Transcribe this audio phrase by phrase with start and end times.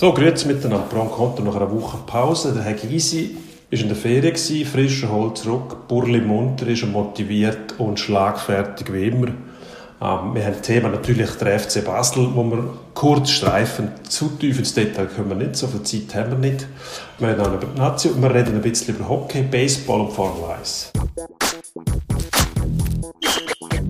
[0.00, 1.10] So, grüezi miteinander.
[1.10, 2.54] Konter nach einer Woche Pause.
[2.54, 3.36] Der Herr Gysi
[3.70, 9.26] war in der Ferien, frisch erholt zurück, burli munter ist motiviert und schlagfertig wie immer.
[9.26, 13.90] Ähm, wir haben das Thema natürlich der FC Basel, wo wir kurz streifen.
[14.08, 16.66] Zu tief ins Detail können wir nicht, so viel Zeit haben wir nicht.
[17.18, 20.12] Wir reden auch über die Nazi und wir reden ein bisschen über Hockey, Baseball und
[20.12, 20.92] Formel 1.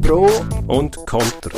[0.02, 0.28] Pro
[0.66, 1.50] und Konter.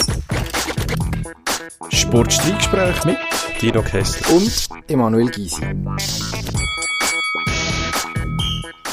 [1.91, 3.19] Sportstreitgespräch mit
[3.61, 5.63] Dino Kessler und Emanuel Gysi.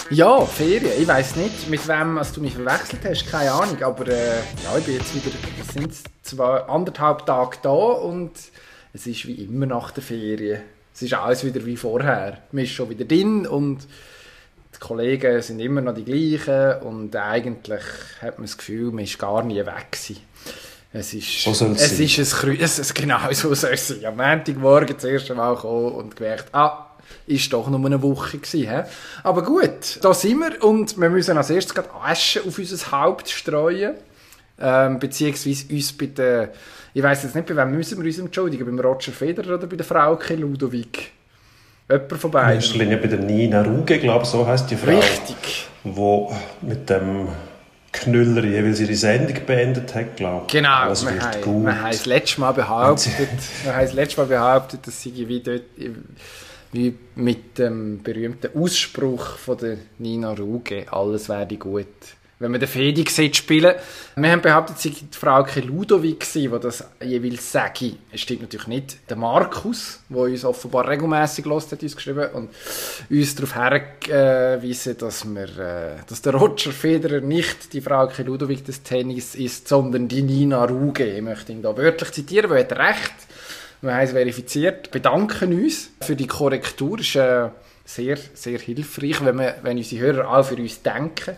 [0.10, 0.92] Ja, Ferien.
[1.00, 3.82] Ich weiß nicht, mit wem als du mich verwechselt hast, keine Ahnung.
[3.84, 8.32] Aber äh, ja, ich bin jetzt wieder, was sind zwei, anderthalb Tage da und
[8.94, 10.62] es ist wie immer nach der Ferien.
[10.94, 12.40] Es ist alles wieder wie vorher.
[12.52, 13.88] Man ist schon wieder drin und
[14.76, 17.84] die Kollegen sind immer noch die gleichen und eigentlich
[18.22, 20.22] hat man das Gefühl, man ist gar nie weg gewesen.
[20.92, 21.72] Es ist, so es sein.
[21.72, 24.06] ist ein es ist genau so soll es sein.
[24.06, 26.88] Am Montagmorgen das erste Mal gekommen und gemerkt, ah,
[27.28, 28.70] ist doch nur eine Woche gewesen.
[28.70, 28.82] He?
[29.24, 33.30] Aber gut, da sind wir und wir müssen als erstes gerade Asche auf unser Haupt
[33.30, 33.96] streuen.
[34.62, 36.52] Ähm, beziehungsweise uns bei der,
[36.94, 39.78] ich weiß jetzt nicht, bei wem müssen wir uns entschuldigen, beim Roger Federer oder bei
[39.78, 41.12] der Frauke Ludowig?
[41.90, 42.50] Jemand von beiden?
[42.50, 44.92] In erster Linie bei der Nina Ruge, glaube ich, so heißt die Frau.
[44.92, 45.68] Richtig.
[45.84, 47.30] Wo mit dem
[47.92, 50.54] Knüller jeweils ihre Sendung beendet hat, glaube ich.
[50.54, 51.66] Genau, Alles wir, haben, gut.
[51.66, 53.30] wir haben das letzte Mal behauptet,
[53.64, 55.64] wir haben das letzte Mal behauptet, dass sie wie dort
[56.72, 61.88] wie mit dem berühmten Ausspruch von der Nina Ruge, alles werde gut.
[62.42, 63.76] Wenn man den Fedi sieht spielen,
[64.16, 67.96] wir haben behauptet, sie die Frau Ludowig die das jeweils sage.
[68.14, 69.10] Es stimmt natürlich nicht.
[69.10, 72.50] Der Markus, der uns offenbar regelmäßig lost hat uns geschrieben und
[73.10, 78.84] uns darauf hingewiesen, dass, wir, äh, dass der Roger Federer nicht die Frau Ludowig des
[78.84, 81.06] Tennis ist, sondern die Nina Ruge.
[81.06, 83.14] Ich möchte ihn da wörtlich zitieren, weil er hat recht
[83.82, 86.98] wir haben es verifiziert, bedanken uns für die Korrektur.
[86.98, 87.50] Das ist äh,
[87.86, 91.38] sehr, sehr hilfreich, wenn, wir, wenn unsere Hörer auch für uns denken.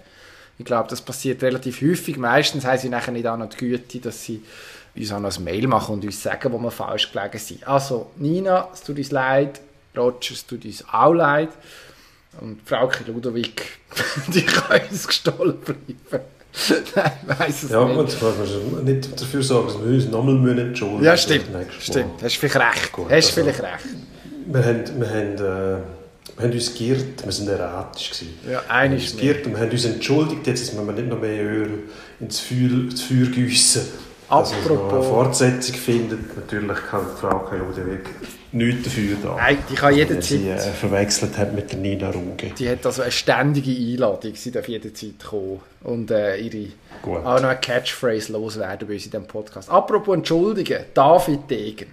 [0.62, 2.17] Ich glaube, das passiert relativ häufig.
[2.17, 4.44] Meistens haben sie nachher nicht auch noch die Güte, dass sie
[4.95, 7.67] uns auch noch ein Mail machen und uns sagen, wo wir falsch gelegen sind.
[7.67, 9.60] Also, Nina, es tut uns leid.
[9.98, 11.49] Roger, es tut uns auch leid.
[12.39, 13.64] Und Frau Ludowig,
[14.27, 16.23] die kann uns gestohlen bleiben.
[16.95, 18.22] Nein, ich weiss es ja, nicht.
[18.22, 21.45] Ja, gut, man nicht dafür sagen, dass wir uns nochmal entschuldigen Ja, stimmt.
[21.80, 22.92] Stimmt, hast vielleicht recht.
[22.92, 23.86] Gut, hast also, vielleicht recht.
[24.45, 26.01] Wir haben, wir haben, äh,
[26.42, 28.10] wir haben uns geirrt, wir waren erratisch.
[28.12, 28.40] Gewesen.
[28.50, 31.08] Ja, eines wir haben uns geirrt und wir haben uns entschuldigt, jetzt müssen wir nicht
[31.08, 31.80] noch mehr Öl
[32.20, 33.82] ins Feuer, ins Feuer gießen.
[34.28, 34.52] Apropos.
[34.52, 36.36] Dass man eine Fortsetzung findet.
[36.38, 38.10] Natürlich kann die Frau Ludwig
[38.54, 39.38] nichts dafür da.
[39.70, 40.24] Die kann jederzeit...
[40.24, 42.52] Sie äh, verwechselt hat mit der Nina Ruge.
[42.58, 46.72] Die hat also eine ständige Einladung, sie darf jederzeit kommen und äh, ihre
[47.02, 47.18] Gut.
[47.18, 49.70] auch noch eine Catchphrase loswerden bei uns in diesem Podcast.
[49.70, 51.88] Apropos entschuldigen, David Degen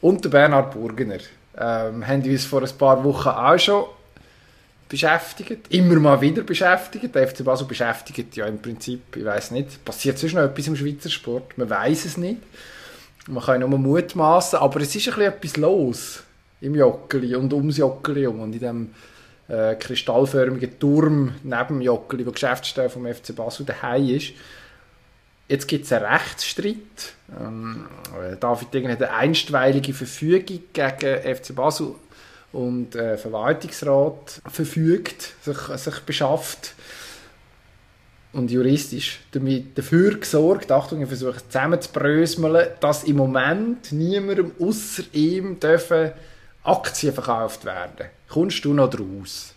[0.00, 1.18] und der Bernhard Burgener
[1.58, 3.84] ähm, haben uns vor ein paar Wochen auch schon
[4.88, 7.14] beschäftigt, immer mal wieder beschäftigt.
[7.14, 10.76] Der FC Basel beschäftigt ja im Prinzip, ich weiß nicht, passiert sonst noch etwas im
[10.76, 11.58] Schweizer Sport?
[11.58, 12.40] Man weiß es nicht.
[13.26, 16.22] Man kann nur mutmaßen, aber es ist ein bisschen etwas los
[16.60, 18.90] im Jockeli und ums Jockeli und in dem
[19.48, 24.32] äh, kristallförmigen Turm neben dem Jockeli, wo Geschäftsstelle vom FC Basel daheim ist.
[25.48, 26.76] Jetzt gibt es einen Rechtsstreit.
[27.40, 27.86] Ähm,
[28.38, 31.94] David Degen hat eine einstweilige Verfügung gegen FC Basel
[32.52, 36.74] und äh, Verwaltungsrat verfügt, sich, sich beschafft
[38.32, 45.58] und juristisch damit dafür gesorgt, Achtung, ich versuche zusammenzubröseln, dass im Moment niemandem außer ihm
[45.58, 46.12] dürfen
[46.62, 48.08] Aktien verkauft werden.
[48.28, 49.54] Kommst du noch draus?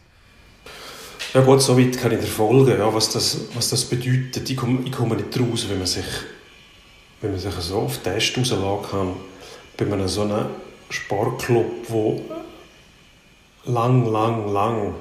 [1.33, 4.49] Ja gut, so weit kann ich dir folgen, ja, was, das, was das bedeutet.
[4.49, 6.03] Ich komme, ich komme nicht raus, wenn man sich,
[7.21, 9.13] wenn man sich so auf den Test rauslassen kann,
[9.77, 10.47] bei einem so einem
[10.89, 12.21] Sportclub, wo
[13.63, 14.93] lang, lang, lang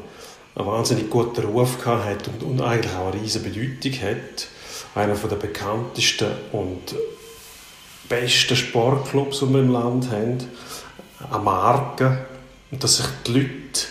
[0.54, 4.46] einen wahnsinnig guten Ruf hat und, und eigentlich auch eine riesige Bedeutung hat.
[4.94, 6.94] Einer der bekanntesten und
[8.08, 10.38] besten Sportclubs, die wir im Land haben.
[11.28, 12.26] Eine Marke.
[12.70, 13.86] Und dass sich die Leute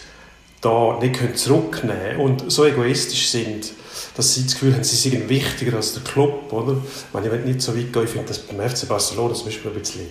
[0.61, 3.71] da nicht zurücknehmen können und so egoistisch sind,
[4.15, 6.73] dass sie das Gefühl haben, sie sind wichtiger als der Club, oder?
[6.73, 9.45] Ich meine, ich will nicht so weit gehen, ich finde das beim FC Barcelona zum
[9.45, 10.07] Beispiel ein bisschen,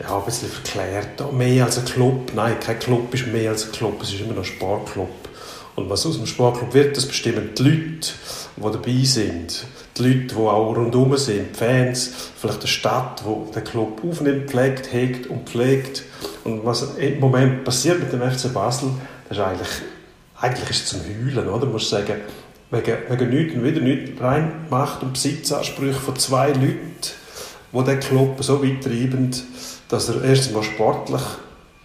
[0.00, 1.32] ja, ein bisschen verklärt.
[1.32, 4.32] Mehr als ein Club, nein, kein Club ist mehr als ein Club, es ist immer
[4.32, 5.08] noch ein Sportclub.
[5.76, 8.12] Und was aus dem Sportclub wird, das bestimmen die Leute,
[8.56, 9.64] die dabei sind.
[9.96, 14.50] Die Leute, die auch rundherum sind, die Fans, vielleicht die Stadt, die den Club aufnimmt,
[14.50, 16.04] pflegt, hegt und pflegt.
[16.44, 18.90] Und was im Moment passiert mit dem FC Basel,
[19.28, 19.68] das ist eigentlich,
[20.40, 21.66] eigentlich ist es zum Heulen, oder?
[21.66, 22.16] Du sagen,
[22.70, 26.78] wegen, wegen nichts und wieder nichts rein Macht- und Besitzansprüche von zwei Leuten,
[27.72, 29.30] die den Club so weit treiben,
[29.88, 31.22] dass er erstens mal sportlich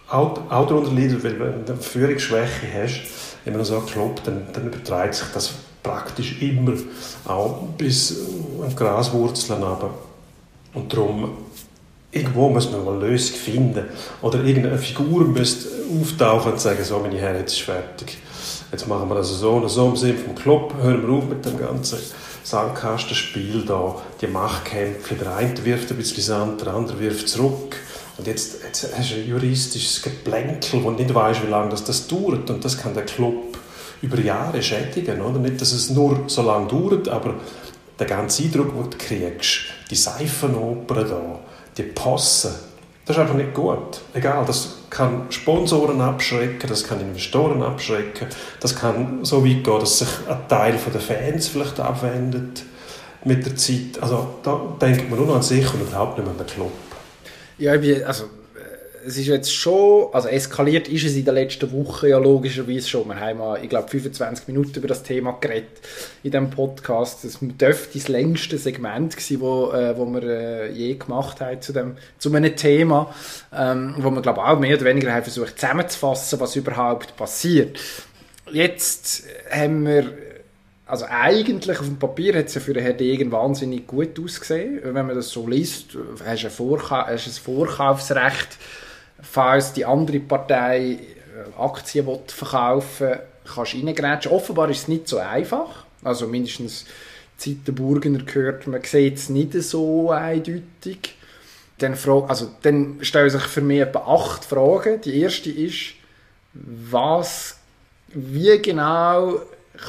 [0.08, 3.02] auch, auch darunter leidet, weil wenn du eine Führungsschwäche hast,
[3.44, 5.52] wenn man so einen Club, dann, dann überträgt sich das
[5.82, 6.74] praktisch immer
[7.26, 8.18] auch bis
[8.62, 9.90] an Graswurzeln runter.
[10.74, 11.36] Und darum,
[12.12, 13.84] irgendwo muss man eine Lösung finden.
[14.22, 15.68] Oder irgendeine Figur müsste
[16.00, 18.18] auftauchen und sagen, so, meine Herren, jetzt ist fertig.
[18.72, 21.44] Jetzt machen wir das so und so im Sinne vom Club, hören wir auf mit
[21.44, 21.98] dem ganzen
[22.44, 27.76] Sandkastenspiel da, die Machtkämpfe, der eine wirft ein bisschen Sand, der andere wirft zurück.
[28.16, 31.84] Und jetzt, jetzt hast du ein juristisches Geplänkel, wo du nicht weißt, wie lange das,
[31.84, 32.50] das dauert.
[32.50, 33.58] Und das kann der Club
[34.02, 35.20] über Jahre schädigen.
[35.20, 35.38] Oder?
[35.38, 37.34] Nicht, dass es nur so lange dauert, aber
[37.98, 39.60] der ganze Eindruck, den du kriegst,
[39.90, 41.38] die Seifenoper da,
[41.76, 42.52] die Possen,
[43.06, 44.00] das ist einfach nicht gut.
[44.14, 48.28] Egal, das kann Sponsoren abschrecken, das kann Investoren abschrecken,
[48.60, 52.62] das kann so weit gehen, dass sich ein Teil der Fans vielleicht abwendet
[53.24, 54.00] mit der Zeit.
[54.00, 56.72] Also da denkt man nur noch an sich und überhaupt nicht mehr an den Club.
[57.58, 57.72] Ja,
[58.06, 58.24] also
[59.06, 63.08] es ist jetzt schon, also eskaliert ist es in den letzten Wochen ja logischerweise schon.
[63.08, 65.70] Wir haben mal, ich glaube, 25 Minuten über das Thema geredet
[66.22, 67.24] in diesem Podcast.
[67.24, 71.72] Das dürfte das längste Segment gewesen, wo, äh, wo wir äh, je gemacht haben zu,
[71.72, 73.14] dem, zu einem Thema,
[73.56, 77.78] ähm, wo wir, glaube auch mehr oder weniger haben versucht zusammenzufassen, was überhaupt passiert.
[78.52, 80.12] Jetzt haben wir
[80.90, 84.80] also eigentlich auf dem Papier hat es ja für den Herrn Degen wahnsinnig gut ausgesehen.
[84.82, 88.58] Wenn man das so liest, hast du ein, Vorka hast ein Vorkaufsrecht
[89.22, 93.20] falls die andere Partei äh, Aktien verkaufen will,
[93.54, 94.32] kannst du reingrätschen.
[94.32, 95.84] Offenbar ist es nicht so einfach.
[96.02, 96.86] Also mindestens
[97.36, 101.16] seit der Burgener gehört, man sieht es nicht so eindeutig.
[101.78, 101.96] Dann,
[102.28, 105.00] also, dann stellen sich für mich etwa acht Fragen.
[105.00, 105.94] Die erste ist,
[106.52, 107.56] was,
[108.08, 109.40] wie genau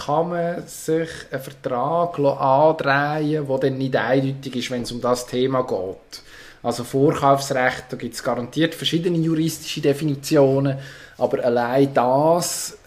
[0.06, 5.27] kann man sich einen Vertrag andrehen, der dann nicht eindeutig ist, wenn es um das
[5.27, 6.22] Thema geht.
[6.63, 10.78] Also Vorkaufsrecht, da gibt es garantiert verschiedene juristische Definitionen,
[11.18, 12.78] aber allein das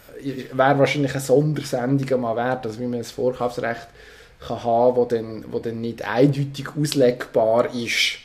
[0.53, 3.89] wäre wahrscheinlich eine Sondersendung mal wert, also wie man das Vorkaufsrecht
[4.47, 8.19] kann haben, wo dann, wo dann nicht eindeutig auslegbar ist.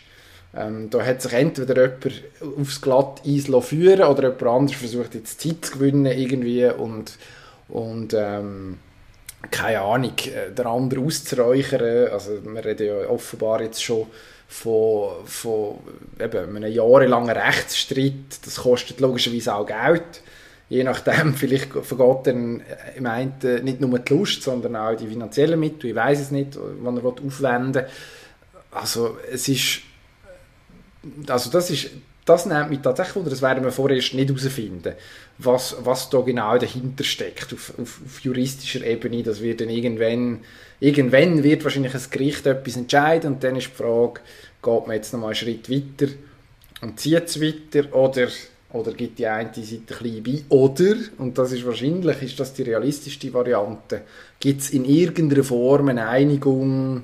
[0.56, 2.24] Ähm, da hat sich entweder jemand
[2.60, 7.18] aufs Glatteis führen oder jemand anderes versucht jetzt Zeit zu gewinnen irgendwie und,
[7.68, 8.80] und ähm,
[9.52, 12.12] keine Ahnung, äh, der andere auszuräuchern.
[12.12, 14.08] Also wir reden ja offenbar jetzt schon
[14.50, 15.76] von, von
[16.20, 18.44] eben einem jahrelangen Rechtsstreit.
[18.44, 20.22] Das kostet logischerweise auch Geld.
[20.70, 22.62] Je nachdem, vielleicht vergeht dann
[22.96, 25.92] im einen nicht nur die Lust, sondern auch die finanziellen Mittel.
[25.92, 27.88] Ich weiß es nicht, wann er aufwenden will.
[28.72, 29.82] Also es ist,
[31.28, 31.92] also das ist,
[32.30, 34.94] das nimmt mich tatsächlich wunder, das werden wir vorerst nicht herausfinden,
[35.40, 39.24] was, was da genau dahinter steckt auf, auf, auf juristischer Ebene.
[39.24, 40.42] Das wird dann irgendwann
[40.80, 44.22] irgendwann wird wahrscheinlich ein Gericht etwas entscheiden und dann ist die Frage,
[44.62, 46.12] geht man jetzt noch mal einen Schritt weiter
[46.82, 48.28] und zieht es weiter oder,
[48.72, 52.54] oder gibt die eine Seite ein bisschen bei oder, und das ist wahrscheinlich, ist das
[52.54, 54.02] die realistischste Variante,
[54.40, 57.04] gibt es in irgendeiner Form eine Einigung,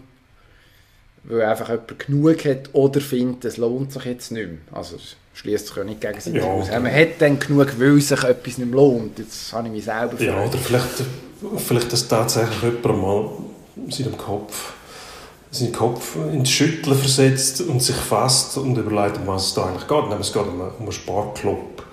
[1.27, 4.57] weil einfach jemand genug hat oder findet, es lohnt sich jetzt nicht mehr.
[4.71, 4.97] Also
[5.33, 6.69] schließt sich ja nicht gegenseitig ja, aus.
[6.69, 9.19] Man hat dann genug, weil sich etwas nicht mehr lohnt.
[9.19, 11.03] Jetzt habe ich mich selber Ja, oder vielleicht,
[11.57, 13.29] vielleicht dass tatsächlich jemand mal
[13.89, 14.73] seinem Kopf,
[15.51, 19.87] seinen Kopf ins Schütteln versetzt und sich fasst und überlegt, um was es da eigentlich
[19.87, 20.19] geht.
[20.19, 21.83] Es geht um einen, um einen Sportclub.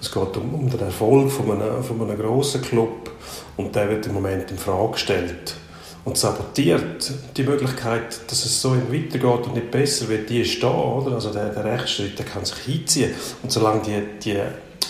[0.00, 3.10] Es geht um, um den Erfolg von einem, von einem grossen Club
[3.56, 5.54] und der wird im Moment in Frage gestellt
[6.04, 10.70] und sabotiert die Möglichkeit, dass es so weitergeht und nicht besser wird, die ist da,
[10.70, 11.14] oder?
[11.14, 14.38] Also der, der Rechtsschritt, der kann sich hinziehen und solange die, die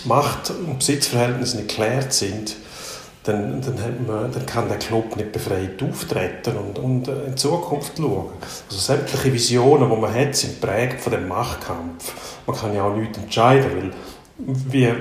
[0.05, 2.55] Macht- und Besitzverhältnisse nicht geklärt sind,
[3.23, 3.75] dann, dann,
[4.07, 8.31] man, dann, kann der Club nicht befreit auftreten und, und äh, in Zukunft schauen.
[8.67, 12.39] Also sämtliche Visionen, die man hat, sind prägt von dem Machtkampf.
[12.47, 13.91] Man kann ja auch nichts entscheiden, weil
[14.37, 14.91] wie,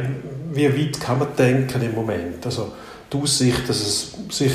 [0.52, 2.44] wie weit kann man denken im Moment?
[2.44, 2.72] Also
[3.10, 4.52] die Aussicht, dass es sich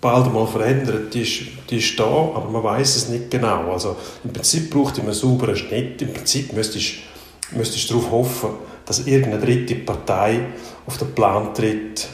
[0.00, 1.40] bald einmal verändert, die ist,
[1.70, 3.72] die ist da, aber man weiß es nicht genau.
[3.72, 6.00] Also im Prinzip braucht man einen sauberen Schnitt.
[6.02, 8.50] Im Prinzip müsstest du darauf hoffen,
[8.84, 10.40] dass irgendeine dritte Partei
[10.86, 12.08] auf den Plan tritt,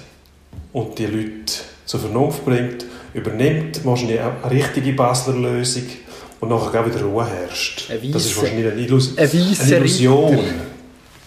[0.74, 1.52] und die Leute
[1.86, 5.84] zur Vernunft bringt, übernimmt wahrscheinlich eine richtige Basler Lösung
[6.40, 7.88] und nachher auch wieder Ruhe herrscht.
[7.88, 10.44] Eine das ist wahrscheinlich eine, Illus eine, eine Illusion.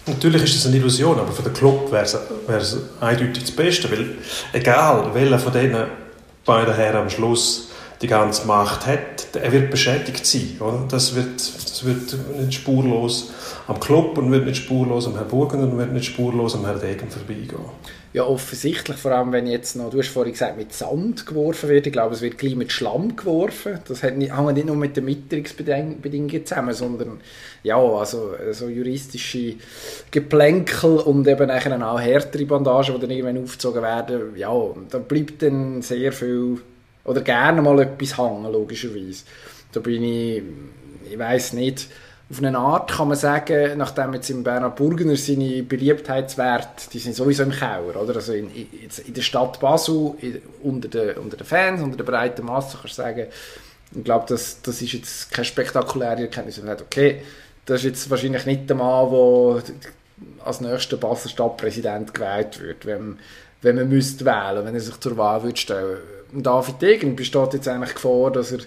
[0.06, 4.16] Natürlich ist es eine Illusion, aber für den Club wäre es, eindeutig das Beste, weil
[4.52, 5.76] egal welcher von diesen
[6.48, 7.68] beiden Herren am Schluss
[8.00, 10.56] die ganze Macht hat, er wird beschädigt sein.
[10.60, 10.84] Oder?
[10.88, 13.30] Das, wird, das wird nicht spurlos
[13.66, 16.80] am Club und wird nicht spurlos am Herrn Burgen und wird nicht spurlos am Herrn
[16.80, 17.58] Degen vorbeigehen.
[18.14, 21.86] Ja, offensichtlich, vor allem wenn jetzt noch, du hast vorhin gesagt, mit Sand geworfen wird,
[21.86, 23.80] ich glaube, es wird gleich mit Schlamm geworfen.
[23.86, 27.20] Das hängt nicht, hängt nicht nur mit den Mitteilungsbedingungen zusammen, sondern
[27.62, 29.56] ja, also so juristische
[30.10, 34.54] Geplänkel und eben auch härtere Bandagen, die dann irgendwann aufgezogen werden, ja,
[34.88, 36.58] da bleibt dann sehr viel
[37.04, 39.24] oder gerne mal etwas hängen, logischerweise.
[39.72, 40.42] Da bin ich,
[41.10, 41.88] ich weiß nicht,
[42.30, 47.16] auf eine Art kann man sagen, nachdem jetzt im Bernhard Burgener seine Beliebtheitswerte, die sind
[47.16, 48.16] sowieso im Keller, oder?
[48.16, 52.44] Also in, in der Stadt Basel, in, unter, den, unter den Fans, unter der breiten
[52.44, 53.28] Masse, kannst du sagen,
[53.94, 56.60] ich glaube, das, das ist jetzt keine spektakuläre Erkenntnis.
[56.62, 57.22] Okay,
[57.64, 59.62] das ist jetzt wahrscheinlich nicht der Mann, der
[60.44, 63.18] als nächster Basel Stadtpräsident gewählt wird, wenn,
[63.62, 65.98] wenn man müsste wählen, wenn er sich zur Wahl würde stellen.
[66.32, 68.58] David Degen besteht jetzt eigentlich vor, dass er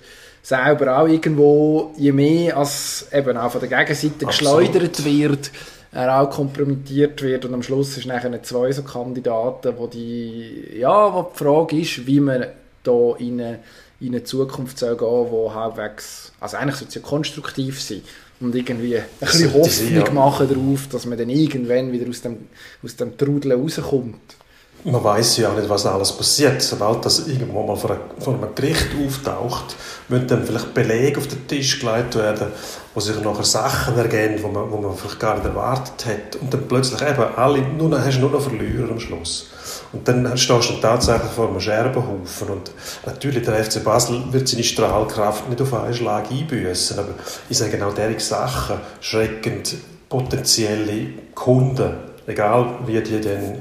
[0.44, 4.62] selber auch irgendwo, je mehr als eben auch von der Gegenseite Absolut.
[4.74, 5.52] geschleudert wird,
[5.92, 11.14] er auch kompromittiert wird und am Schluss ist nachher zwei so Kandidaten, wo die, ja,
[11.14, 12.46] wo die Frage ist, wie man
[12.84, 13.60] da in eine,
[14.00, 18.02] in eine Zukunft soll gehen, wo halbwegs, also eigentlich sollte es ja konstruktiv sein
[18.40, 22.48] und irgendwie ein bisschen Hoffnung machen darauf, dass man dann irgendwann wieder aus dem,
[22.84, 24.41] aus dem Trudel rauskommt
[24.84, 26.62] man weiß ja nicht, was alles passiert.
[26.62, 29.76] Sobald das irgendwo mal vor, einem Gericht auftaucht,
[30.08, 32.48] müssen dann vielleicht Belege auf den Tisch gelegt werden,
[32.94, 36.42] wo sich nachher Sachen ergeben, die man, wo man vielleicht gar nicht erwartet hat.
[36.42, 39.48] Und dann plötzlich eben alle, nur noch, hast du nur noch Verlierer am Schluss.
[39.94, 42.48] Und dann stehst du tatsächlich vor einem Scherbenhaufen.
[42.50, 42.72] Und
[43.06, 46.98] natürlich, der FC Basel wird seine Strahlkraft nicht auf einen Schlag einbüßen.
[46.98, 47.10] Aber
[47.50, 49.76] ich sage genau diese Sachen schreckend
[50.10, 53.60] potenzielle Kunden egal wie die denn,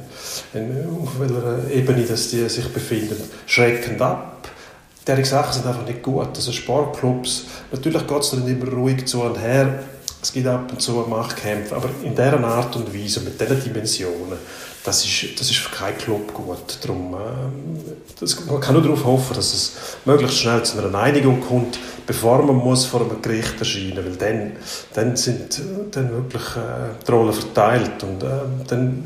[1.03, 4.49] auf welcher Ebene das die sich befinden, schreckend ab.
[5.07, 6.29] Diese Sachen sind einfach nicht gut.
[6.35, 9.81] Also Sportclubs, natürlich geht es nicht immer ruhig zu und her,
[10.23, 14.39] es gibt ab und zu Machtkämpfe, aber in dieser Art und Weise, mit diesen Dimensionen,
[14.85, 16.79] das ist, das ist für keinen Club gut.
[16.83, 17.17] Darum, äh,
[18.19, 19.73] das, man kann nur darauf hoffen, dass es
[20.05, 24.17] möglichst schnell zu einer Einigung kommt, bevor man muss vor einem Gericht erscheinen muss, weil
[24.17, 24.53] dann,
[24.95, 25.61] dann sind
[25.91, 28.29] dann wirklich äh, die Rollen verteilt und äh,
[28.69, 29.05] dann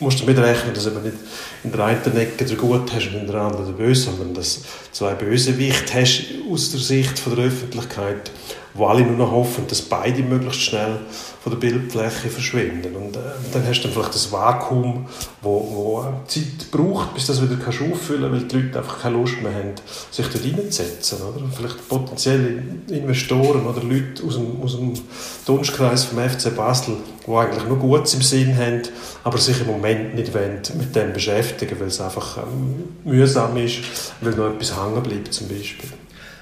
[0.00, 1.16] musst du damit rechnen, dass du nicht
[1.62, 4.56] in der einen Ecke der Gut hast und in der anderen der Böse, sondern dass
[4.56, 4.62] du
[4.92, 8.30] zwei Bösewichte hast aus der Sicht von der Öffentlichkeit
[8.74, 10.98] wo alle nur noch hoffen, dass beide möglichst schnell
[11.42, 12.94] von der Bildfläche verschwinden.
[12.94, 13.20] Und äh,
[13.52, 15.06] dann hast du dann vielleicht das Vakuum,
[15.40, 19.40] wo, wo Zeit braucht, bis das wieder kannst auffüllen weil die Leute einfach keine Lust
[19.42, 19.72] mehr haben,
[20.10, 21.18] sich dort reinzusetzen.
[21.22, 21.46] Oder?
[21.56, 24.92] Vielleicht potenzielle Investoren oder Leute aus dem, aus dem
[25.46, 26.96] Dunstkreis vom FC Basel,
[27.26, 28.82] die eigentlich nur Gutes im Sinn haben,
[29.24, 33.78] aber sich im Moment nicht wollen, mit dem beschäftigen, weil es einfach ähm, mühsam ist,
[34.20, 35.90] weil noch etwas hängen bleibt zum Beispiel.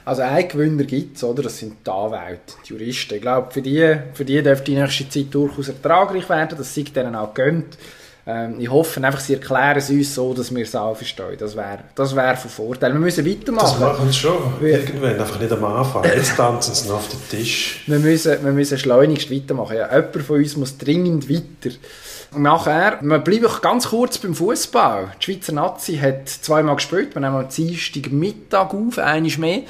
[0.08, 1.42] Also ein Gewinner gibt es, oder?
[1.42, 3.16] Das sind die Anwälte, die Juristen.
[3.16, 6.56] Ich glaube, für die, für die dürfte die nächste Zeit durchaus ertragreich werden.
[6.56, 7.76] Das sei denen auch gönnt.
[8.26, 11.36] Ähm, ich hoffe einfach, sie erklären es uns so, dass wir es auch verstehen.
[11.38, 12.94] Das wäre das wär von Vorteil.
[12.94, 13.66] Wir müssen weitermachen.
[13.66, 14.38] Das machen sie schon.
[14.60, 16.02] Wir, Irgendwann, einfach nicht am Anfang.
[16.04, 17.82] Jetzt tanzen sie noch auf den Tisch.
[17.86, 19.76] Wir müssen, wir müssen schleunigst weitermachen.
[19.76, 21.76] Ja, jemand von uns muss dringend weiter.
[22.34, 25.12] Nachher, wir bleiben ganz kurz beim Fußball.
[25.20, 27.14] Die Schweizer Nazi hat zweimal gespielt.
[27.14, 29.64] Wir nehmen am Dienstag Mittag auf, eines mehr.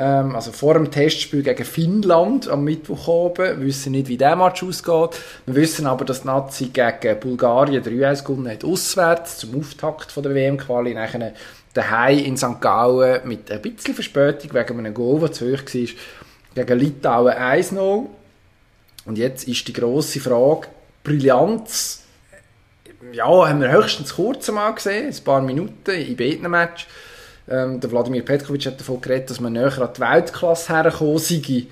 [0.00, 3.60] Ähm, also vor dem Testspiel gegen Finnland am Mittwoch oben.
[3.60, 5.20] Wir wissen nicht, wie der Match ausgeht.
[5.44, 10.22] Wir wissen aber, dass die Nazi gegen Bulgarien 3-1 gewonnen hat, auswärts, zum Auftakt von
[10.22, 10.94] der WM-Quali.
[10.94, 11.34] Nachher
[11.74, 12.62] daheim in St.
[12.62, 18.06] Gallen mit ein bisschen Verspätung wegen einem Goal, der zu hoch war, gegen Litauen 1-0.
[19.04, 20.68] Und jetzt ist die grosse Frage,
[21.04, 22.04] Brillanz,
[23.12, 26.86] ja, haben wir höchstens kurz mal gesehen, ein paar Minuten in beiden Matches.
[27.50, 31.66] Ähm, der Wladimir Petkovic hat davon geredet, dass man näher an die Weltklasse hergekommen sei.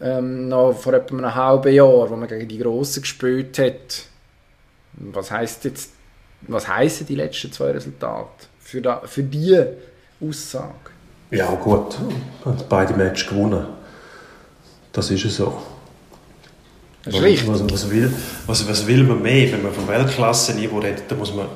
[0.00, 4.06] Ähm, noch vor etwa einem halben Jahr, wo man gegen die Grossen gespielt hat.
[4.94, 5.92] Was heisst jetzt,
[6.42, 9.76] was heissen die letzten zwei Resultate für, da, für diese
[10.20, 10.90] Aussage?
[11.30, 11.96] Ja gut,
[12.44, 13.64] hat beide Matches gewonnen.
[14.92, 15.62] Das ist es so.
[17.04, 18.12] Das ist was, was, was, will,
[18.46, 19.50] was, was will man mehr?
[19.52, 21.46] Wenn man vom Weltklasse-Niveau redet, dann muss man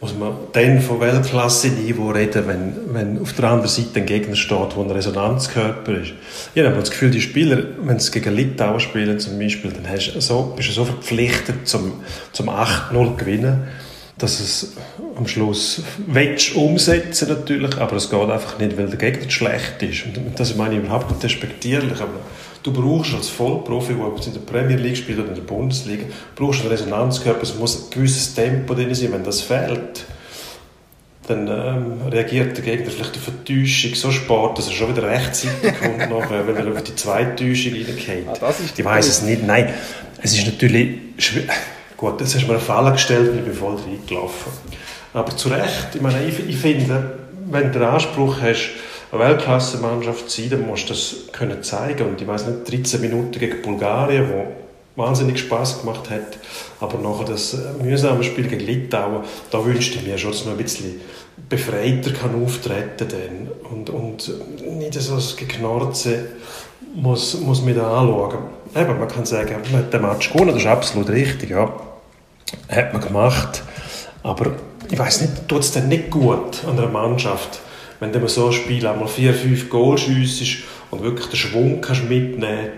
[0.00, 4.74] muss man dann von Weltklasse-Niveau reden, wenn, wenn auf der anderen Seite ein Gegner steht,
[4.74, 6.12] der ein Resonanzkörper ist.
[6.54, 10.12] Ich habe das Gefühl, die Spieler, wenn sie gegen Litauen spielen zum Beispiel, dann hast
[10.14, 12.00] du so, bist du so verpflichtet zum,
[12.32, 13.64] zum 8-0 gewinnen,
[14.16, 14.72] dass es
[15.16, 20.04] am Schluss willst umsetzen natürlich, aber es geht einfach nicht, weil der Gegner schlecht ist.
[20.06, 22.20] Und das meine ich überhaupt nicht respektierlich, aber
[22.62, 26.04] Du brauchst als Vollprofi, der in der Premier League spielt oder in der Bundesliga,
[26.36, 29.12] brauchst einen Resonanzkörper, es muss ein gewisses Tempo drin sein.
[29.12, 30.04] Wenn das fehlt,
[31.26, 35.08] dann ähm, reagiert der Gegner vielleicht auf eine Täuschung so spät, dass er schon wieder
[35.08, 38.42] rechtzeitig kommt, nachher, wenn er auf die zweite Täuschung reingeht.
[38.42, 39.72] Ah, ich weiß es nicht, nein.
[40.22, 41.44] Es ist natürlich schwer.
[41.96, 44.52] Gut, das hast du mir eine Falle gestellt und ich bin voll reingelaufen.
[45.12, 47.18] Aber zu Recht, ich meine, ich, ich finde,
[47.50, 48.70] wenn du den Anspruch hast,
[49.12, 52.08] eine Weltklasse-Mannschaft sein, dann musst du das können zeigen.
[52.08, 54.46] Und ich weiß nicht, 13 Minuten gegen Bulgarien, wo
[54.96, 56.38] wahnsinnig Spaß gemacht hat,
[56.80, 60.62] aber nachher das mühsame Spiel gegen Litauen, da wünschte ich mir schon, dass man ein
[60.62, 61.00] bisschen
[61.48, 64.32] befreiter kann auftreten kann und, und
[64.78, 66.26] nicht so das Geknarze
[66.94, 68.38] muss, muss man da anschauen.
[68.76, 71.72] Eben, man kann sagen, man hat den Match gewonnen, das ist absolut richtig, ja.
[72.68, 73.62] Hat man gemacht,
[74.22, 74.52] aber
[74.90, 77.60] ich weiß nicht, tut es denn nicht gut an einer Mannschaft,
[78.00, 82.08] wenn du so ein Spiel einmal vier, fünf Goal schiessest und wirklich den Schwung kannst
[82.08, 82.70] mitnehmen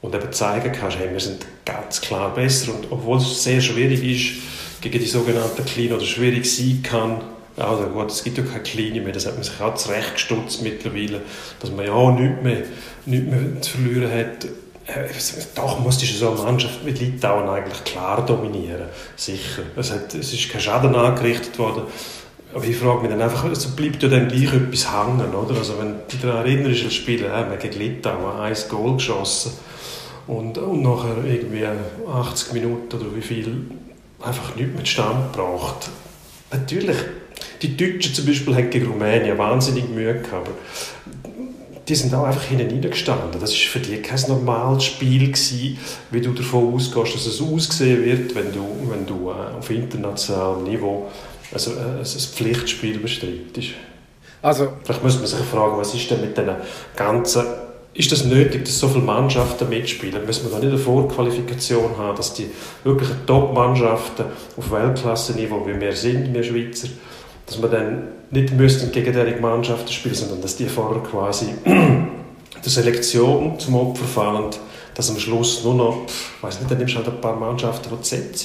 [0.00, 4.02] und eben zeigen kannst, hey, wir sind ganz klar besser und obwohl es sehr schwierig
[4.02, 4.42] ist,
[4.80, 7.20] gegen die sogenannten Kleinen oder schwierig sein kann,
[7.56, 11.22] also gut, es gibt ja keine Kleine mehr, das hat man sich auch zurechtgestutzt mittlerweile,
[11.60, 12.62] dass man ja nichts mehr,
[13.06, 14.44] nichts mehr zu verlieren hat.
[14.86, 15.08] Äh,
[15.54, 19.62] doch musste so eine Mannschaft mit Litauen eigentlich klar dominieren, sicher.
[19.74, 21.84] Es, hat, es ist kein Schaden angerichtet worden,
[22.56, 25.58] aber ich frage mich dann einfach, also bleibt ja dann gleich etwas hängen, oder?
[25.58, 29.52] Also wenn du daran erinnerst, Spieler, ja, man gegen Litauen ein Goal geschossen
[30.26, 31.66] und, und nachher irgendwie
[32.10, 33.66] 80 Minuten oder wie viel
[34.22, 35.90] einfach nichts mit Stand gebracht.
[36.50, 36.96] Natürlich,
[37.60, 40.50] die Deutschen zum Beispiel haben gegen Rumänien wahnsinnig Mühe gehabt, aber
[41.86, 43.38] die sind auch einfach hinten reingestanden.
[43.38, 45.76] Das war für die kein normales Spiel gewesen,
[46.10, 50.64] wie du davon ausgehst, dass es aussehen wird, wenn du, wenn du äh, auf internationalem
[50.64, 51.10] Niveau
[51.52, 53.70] also, äh, ein Pflichtspiel bestreitest.
[54.42, 56.54] Also, Vielleicht müsste man sich fragen, was ist denn mit diesen
[56.94, 57.44] ganzen
[57.96, 60.26] ist das nötig, dass so viele Mannschaften mitspielen?
[60.26, 62.50] Müssen wir da nicht eine Vorqualifikation haben, dass die
[62.84, 64.26] wirklichen Top-Mannschaften
[64.56, 66.88] auf Weltklasse-Niveau, wie wir sind, wir Schweizer,
[67.46, 72.70] dass wir dann nicht müssten gegen diese Mannschaften spielen, sondern dass die vorher quasi der
[72.70, 74.50] Selektion zum Opfer fallen,
[74.94, 77.88] dass am Schluss nur noch, ich weiß nicht, dann nimmst du halt ein paar Mannschaften,
[77.90, 78.44] die du setzt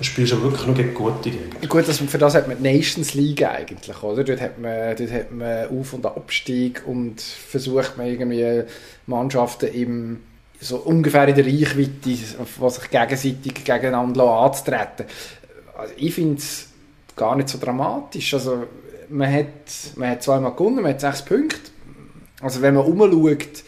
[0.00, 1.68] und spielst ja wirklich nur gegen gute Gegner.
[1.68, 4.24] Gut, das, für das hat man die Nations League eigentlich, oder?
[4.24, 8.62] Dort hat man, dort hat man Auf- und Abstieg und versucht man irgendwie
[9.06, 10.20] Mannschaften im
[10.58, 12.18] so ungefähr in der Reichweite,
[12.58, 15.04] was sich gegenseitig gegeneinander anzutreten.
[15.76, 16.68] Also ich finde es
[17.14, 18.32] gar nicht so dramatisch.
[18.32, 18.64] Also
[19.10, 19.46] man hat,
[19.96, 21.58] man hat zweimal gewonnen, man hat sechs Punkte.
[22.40, 23.64] Also wenn man umschaut,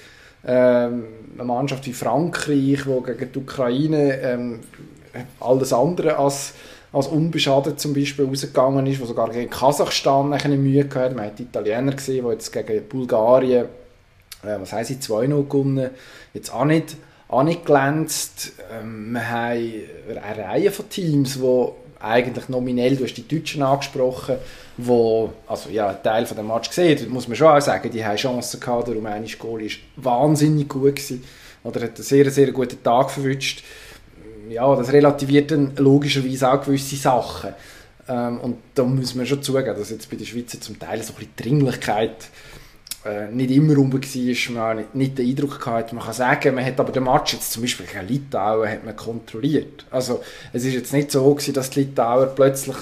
[0.47, 4.61] ähm, eine Mannschaft wie Frankreich, die gegen die Ukraine ähm,
[5.41, 6.55] alles andere als,
[6.93, 11.39] als unbeschadet zum Beispiel rausgegangen ist, wo sogar gegen Kasachstan eine Mühe gehabt Man hat
[11.39, 13.67] die Italiener gesehen, die jetzt gegen Bulgarien,
[14.43, 15.91] äh, was heisst sie, 2-0 gewonnen,
[16.35, 16.97] jetzt auch nicht,
[17.29, 18.53] auch nicht glänzt.
[18.73, 19.73] Ähm, wir haben
[20.23, 21.69] eine Reihe von Teams, die
[22.03, 24.37] eigentlich nominell, du hast die Deutschen angesprochen,
[24.77, 28.05] wo, also ja, ein Teil von dem Match gesehen, muss man schon auch sagen, die
[28.05, 31.23] haben Chancen gehabt, der rumänische Goal ist wahnsinnig gut gewesen,
[31.63, 33.63] oder hat einen sehr, sehr guten Tag verwünscht.
[34.53, 37.55] Ja, das relativiert dann logischerweise auch gewisse Sachen.
[38.09, 41.13] Ähm, und da muss man schon zugeben, dass jetzt bei den Schweizer zum Teil so
[41.13, 42.29] ein bisschen Dringlichkeit
[43.05, 46.65] äh, nicht immer rum war, man nicht, nicht den Eindruck gehabt, man kann sagen, man
[46.65, 49.87] hat aber den Match jetzt zum Beispiel gegen Litauen hat man kontrolliert.
[49.91, 52.77] Also es ist jetzt nicht so gewesen, dass die Litauer plötzlich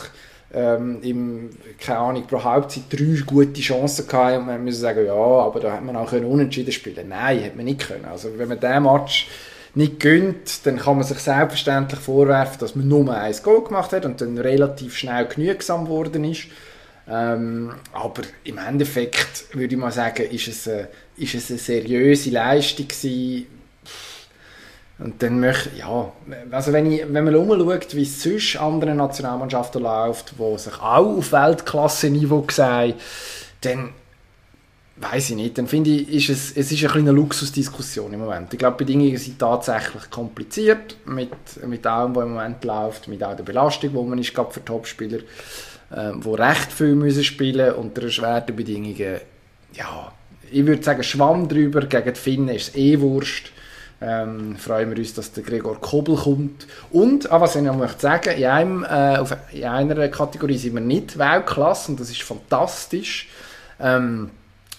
[0.53, 5.15] ähm, im, keine Ahnung, pro Halbzeit drei gute Chancen gehabt und man muss sagen, ja,
[5.15, 8.05] aber da hat man auch können unentschieden spielen Nein, hat man nicht können.
[8.07, 9.29] Also wenn man diesen Match
[9.75, 14.05] nicht gönnt, dann kann man sich selbstverständlich vorwerfen, dass man nur ein Goal gemacht hat
[14.05, 16.47] und dann relativ schnell genügsam geworden ist.
[17.09, 22.31] Ähm, aber im Endeffekt würde ich mal sagen, ist es, eine, ist es eine seriöse
[22.31, 23.47] Leistung gewesen.
[24.99, 26.13] Und dann möchte ja,
[26.51, 31.17] also wenn, ich, wenn man umschaut, wie es sonst anderen Nationalmannschaften läuft, wo sich auch
[31.17, 32.95] auf Weltklasse-Niveau sehen,
[33.63, 33.91] dann
[35.01, 38.53] weiß ich nicht, dann finde ich, ist es, es ist ein eine Luxusdiskussion im Moment.
[38.53, 41.31] Ich glaube, die Bedingungen sind tatsächlich kompliziert mit,
[41.67, 44.65] mit allem, was im Moment läuft, mit auch der Belastung, die man ist, gerade für
[44.65, 45.21] Topspieler
[45.91, 49.21] äh, wo recht viel müssen spielen unter erschwerten Bedingungen.
[49.73, 50.13] Ja,
[50.51, 53.53] ich würde sagen, Schwamm drüber, gegen die Finnen ist es eh Wurst.
[54.03, 56.67] Ähm, freuen wir uns, dass der Gregor Kobel kommt.
[56.91, 60.75] Und, ah, was ich noch möchte sagen, in, einem, äh, auf, in einer Kategorie sind
[60.75, 63.29] wir nicht Weltklasse und das ist fantastisch.
[63.79, 64.31] Ähm,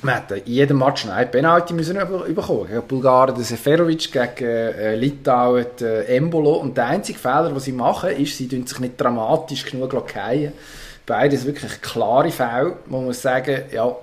[0.04, 2.68] wir hätten in jedem Match einen Penalty müssen bekommen.
[2.68, 6.54] Gegen Bulgarien der Seferovic, gegen äh, Litauen der Embolo.
[6.54, 10.54] Und der einzige Fehler, den sie machen, ist, sie sich nicht dramatisch genug fallen
[11.12, 13.96] beides wirklich klare Fälle, man muss sagen, ja,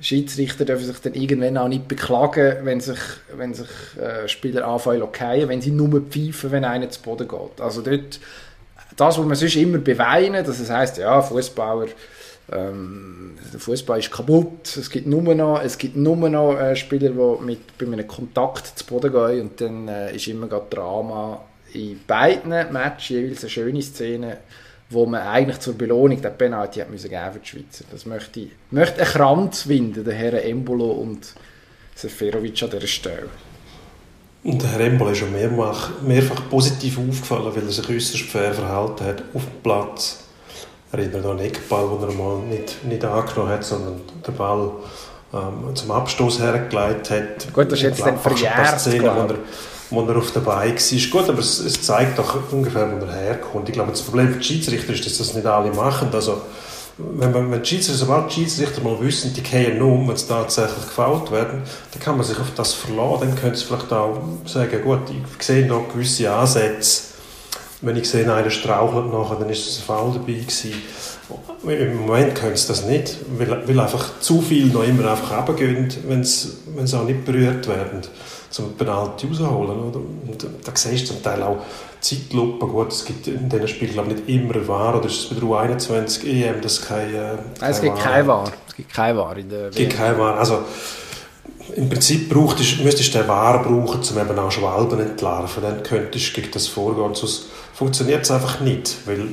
[0.00, 2.98] Schiedsrichter dürfen sich dann irgendwann auch nicht beklagen, wenn sich,
[3.36, 3.68] wenn sich
[4.00, 7.60] äh, Spieler anfangen zu wenn sie nur pfeifen, wenn einer zu Boden geht.
[7.60, 8.20] Also dort,
[8.96, 11.88] das, was man sonst immer beweinen, dass es heisst, ja, Fußballer
[12.52, 17.10] ähm, der Fußball ist kaputt, es gibt nur noch, es gibt nur noch äh, Spieler,
[17.10, 21.40] die mit, bei einem Kontakt zu Boden gehen und dann äh, ist immer gerade Drama
[21.72, 24.38] in beiden Matches jeweils eine schöne Szene,
[24.90, 27.84] wo man eigentlich zur Belohnung den Penalty hat müssen geben für die Schweizer.
[27.90, 31.34] Das möchte, ich, möchte ein Kranz winden, der Herr Embolo und
[31.94, 33.28] Seferovic an dieser Stelle.
[34.44, 38.54] Und der Herr Embolo ist schon mehrfach, mehrfach positiv aufgefallen, weil er sich äußerst fair
[38.54, 40.23] verhalten hat auf dem Platz.
[40.94, 44.70] Er erinnert an einen Eckball, den er mal nicht, nicht angenommen hat, sondern den Ball
[45.32, 47.52] ähm, zum Abstoß hergelegt hat.
[47.52, 49.36] Gut, das ist jetzt dann verjährt, Szene,
[49.90, 51.10] wo er auf der Beine war.
[51.10, 53.68] Gut, aber es, es, zeigt doch ungefähr, wo er herkommt.
[53.68, 56.10] Ich glaube, das Problem für die Schiedsrichter ist, dass das nicht alle machen.
[56.12, 56.42] Also,
[56.96, 60.28] wenn, man, wenn die Schiedsrichter, sobald die Schiedsrichter mal wissen, die gehen um, wenn sie
[60.28, 63.30] tatsächlich gefault werden, dann kann man sich auf das verlassen.
[63.30, 67.13] Dann könnte sie vielleicht auch sagen, gut, ich sehe noch gewisse Ansätze.
[67.84, 70.72] Wenn ich sehe, einer strauchelt nachher, dann ist es ein Foul dabei gewesen.
[71.66, 75.88] Im Moment können sie das nicht, weil, weil einfach zu viel noch immer einfach runtergehen,
[76.06, 76.52] wenn sie,
[76.96, 78.02] auch nicht berührt werden
[78.50, 79.80] zum Penalty rausholen.
[79.80, 79.96] Oder?
[79.96, 81.58] Und da siehst du zum Teil auch
[82.00, 82.66] Zeitlupe.
[82.66, 84.96] Gut, es gibt in diesen Spielen glaube ich, nicht immer Wahr.
[84.96, 88.44] Oder ist es bei der U21 EM, das kein, äh, kein Es gibt kein Wahr.
[88.68, 90.38] Es gibt kein Wahr in der Es gibt kein Wahr.
[90.38, 90.58] Also,
[91.76, 95.62] im Prinzip braucht, müsstest du den Wahr brauchen, um eben auch Schwalben entlarven.
[95.62, 97.14] Dann könntest du gegen das vorgehen.
[97.14, 98.96] Sonst funktioniert es einfach nicht.
[99.06, 99.28] Weil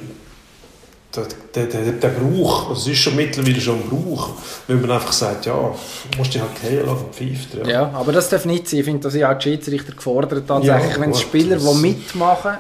[1.15, 4.29] der, der, der, der Brauch, also es ist schon mittlerweile schon ein Brauch,
[4.67, 5.75] weil man einfach sagt, ja,
[6.17, 7.67] musst dich halt gehen lassen, pfeift ja.
[7.67, 8.79] ja, aber das darf nicht sein.
[8.79, 12.57] Ich finde, dass ich auch die Schiedsrichter gefordert tatsächlich, ja, wenn es Spieler, die mitmachen,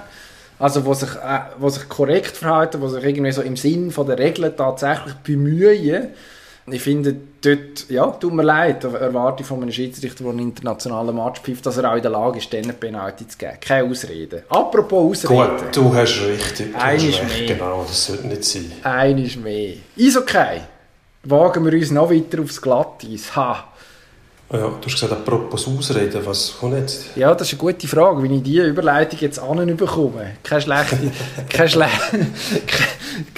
[0.59, 4.05] also die sich, äh, wo sich korrekt verhalten, die sich irgendwie so im Sinn von
[4.05, 6.09] der Regeln tatsächlich bemühen,
[6.67, 11.15] ich finde, dort, ja, tut mir leid, erwarte ich von einem Schiedsrichter, der einen internationalen
[11.15, 13.57] Match pfeift, dass er auch in der Lage ist, diesen Penalty zu geben.
[13.59, 14.43] Keine Ausrede.
[14.49, 15.63] Apropos Ausrede.
[15.63, 16.75] Gut, du hast richtig.
[16.75, 17.47] Eines mehr.
[17.47, 18.71] Genau, das sollte nicht sein.
[18.83, 19.73] Eines mehr.
[19.95, 20.61] Ist okay.
[21.23, 23.35] Wagen wir uns noch weiter aufs Glatteis.
[23.35, 23.70] Ha.
[24.53, 27.15] Ja, du hast gesagt, apropos Ausreden, was kommt jetzt?
[27.15, 30.31] Ja, das ist eine gute Frage, wie ich diese Überleitung jetzt bekomme.
[30.43, 30.97] Keine schlechte,
[31.49, 31.87] keine schle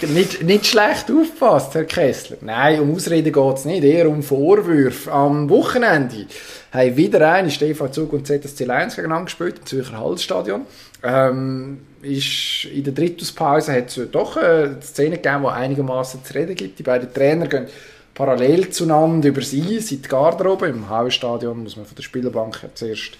[0.07, 2.37] nicht, nicht schlecht aufgepasst, Herr Kessler.
[2.41, 5.11] Nein, um Ausreden geht es nicht, eher um Vorwürfe.
[5.11, 6.25] Am Wochenende
[6.71, 10.61] haben wieder eine Stefan Zug und ZSC Lions gegeneinander gespielt, im Zürcher Halsstadion.
[11.03, 16.55] Ähm, ist in der Drittuspause hat es doch eine Szene gegeben, die einigermaßen zu reden
[16.55, 16.79] gibt.
[16.79, 17.67] Die beiden Trainer gehen
[18.13, 20.67] parallel zueinander über sie sind die Garderobe.
[20.67, 23.17] Im Hausstadion muss man von der Spielbank zuerst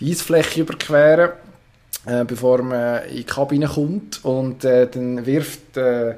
[0.00, 1.30] die Eisfläche überqueren,
[2.06, 4.24] äh, bevor man in die Kabine kommt.
[4.24, 6.14] Und äh, dann wirft äh,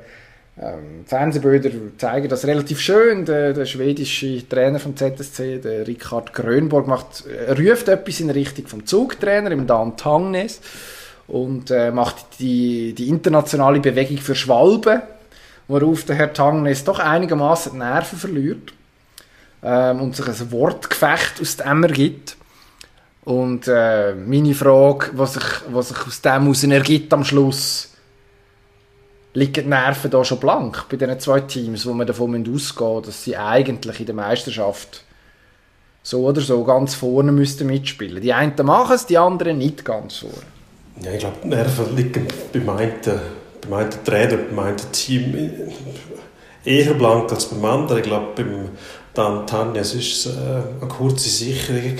[0.60, 3.24] ähm, Fernsehbilder zeigen das relativ schön.
[3.24, 8.66] Der, der, schwedische Trainer vom ZSC, der Richard Grönborg, macht, äh, ruft etwas in Richtung
[8.66, 10.60] vom Zugtrainer, im Dan Tangnes,
[11.28, 15.02] und äh, macht die, die internationale Bewegung für Schwalben
[15.68, 18.72] worauf der Herr Tangnes doch einigermaßen die Nerven verliert
[19.62, 22.37] ähm, und sich ein Wortgefecht aus dem ergibt.
[23.24, 27.92] Und äh, meine Frage, was sich, was sich aus dem heraus ergibt am Schluss,
[29.35, 33.02] liegen die Nerven da schon blank bei diesen zwei Teams, wo man davon ausgehen müssen,
[33.07, 35.04] dass sie eigentlich in der Meisterschaft
[36.02, 38.22] so oder so ganz vorne müssten mitspielen.
[38.22, 40.37] Die einen machen es, die anderen nicht ganz vorne.
[41.02, 43.20] Ja, ich glaube, die Nerven liegen beim einen
[43.60, 45.52] beim einen Trainer, beim einen Team
[46.64, 47.98] eher blank als beim anderen.
[47.98, 48.68] Ich glaube, beim
[49.14, 51.98] Dan Tanja es war äh, eine kurze Sicherung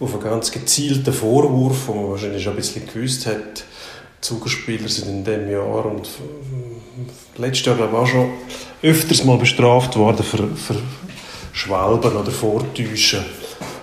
[0.00, 3.64] auf einen ganz gezielten Vorwurf, wo man wahrscheinlich schon ein bisschen gewusst hat,
[4.20, 6.08] Zugerspieler sind in diesem Jahr und
[7.36, 8.30] letztes Jahr glaube ich schon
[8.82, 10.76] öfters mal bestraft worden für, für
[11.52, 13.24] Schwalben oder Vortäuschen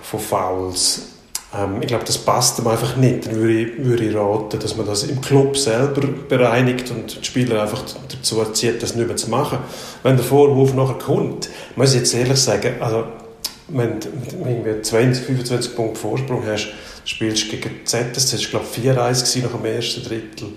[0.02, 1.17] von Fouls.
[1.56, 3.26] Ähm, ich glaube, das passt ihm einfach nicht.
[3.26, 7.26] Dann würde ich, würde ich raten, dass man das im Club selber bereinigt und die
[7.26, 9.60] Spieler einfach dazu erzieht, das nicht mehr zu machen.
[10.04, 13.06] Wenn der Vorwurf nachher kommt, muss ich jetzt ehrlich sagen, also,
[13.70, 14.08] wenn du
[14.46, 16.68] irgendwie 20, 25 Punkte Vorsprung hast,
[17.04, 20.48] spielst du gegen ZSC, das war glaube ich 4-1 nach dem ersten Drittel,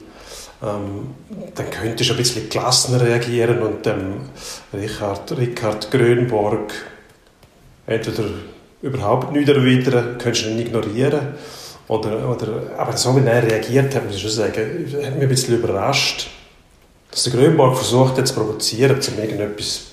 [0.63, 1.15] ähm,
[1.55, 4.21] dann könntest du ein bisschen gelassener reagieren und dem
[4.73, 6.73] Richard, Richard Grönborg
[7.87, 8.25] entweder
[8.83, 11.35] überhaupt nichts erwidern, kannst du ihn ignorieren.
[11.89, 15.29] Oder, oder, aber so wie er reagiert hat, muss ich schon sagen, hat mich ein
[15.29, 16.29] bisschen überrascht,
[17.11, 19.87] dass der Grönberg versucht hat zu provozieren, um irgendetwas,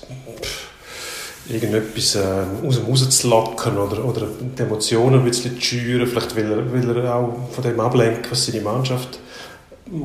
[1.48, 6.06] irgendetwas äh, aus dem rauszulocken oder, oder die Emotionen ein bisschen zu schüren.
[6.06, 9.18] Vielleicht will er, will er auch von dem ablenken, was seine Mannschaft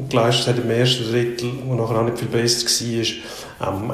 [0.10, 3.74] geleistet hat im ersten Drittel, wo nachher auch nicht viel besser war.
[3.74, 3.91] Ähm,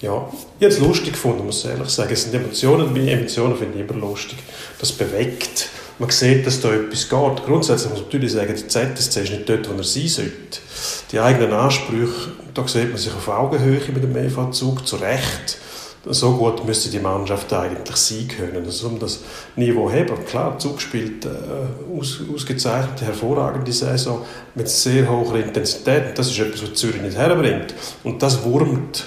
[0.00, 2.12] ja, ich habe es lustig gefunden, muss ich ehrlich sagen.
[2.12, 4.38] Es sind Emotionen, meine Emotionen finde ich immer lustig.
[4.78, 5.68] Das bewegt.
[5.98, 7.44] Man sieht, dass da etwas geht.
[7.44, 10.60] Grundsätzlich muss man natürlich sagen, der ZSC ist nicht dort, wo er sein sollte.
[11.12, 15.58] Die eigenen Ansprüche da sieht man sich auf Augenhöhe mit dem EV-Zug, zu Recht.
[16.06, 19.20] So gut müsste die Mannschaft eigentlich sein können, also um das
[19.56, 20.24] Niveau haben.
[20.24, 21.28] Klar, Zug spielt äh,
[21.94, 26.18] aus, ausgezeichnete, hervorragende Saison mit sehr hoher Intensität.
[26.18, 27.74] Das ist etwas, was Zürich nicht herbringt.
[28.02, 29.04] Und das wurmt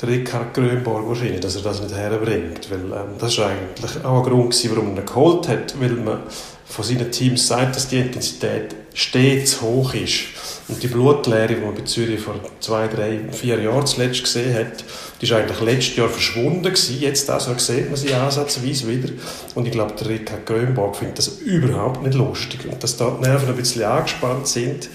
[0.00, 2.68] der Ricard Grönborg wahrscheinlich, dass er das nicht herbringt.
[2.70, 6.22] Weil ähm, das war eigentlich auch ein Grund, warum er ihn geholt hat, weil man
[6.64, 10.24] von seinen Teams sagt, dass die Intensität stets hoch ist.
[10.68, 14.84] Und die Blutleere, die man bei Zürich vor zwei, drei, vier Jahren zuletzt gesehen hat,
[15.22, 16.98] die ist eigentlich letztes Jahr verschwunden gewesen.
[16.98, 19.08] Jetzt also sieht man sie ansatzweise wieder.
[19.54, 22.66] Und ich glaube, der Ricard Grönborg findet das überhaupt nicht lustig.
[22.68, 24.88] Und dass da die Nerven ein bisschen angespannt sind,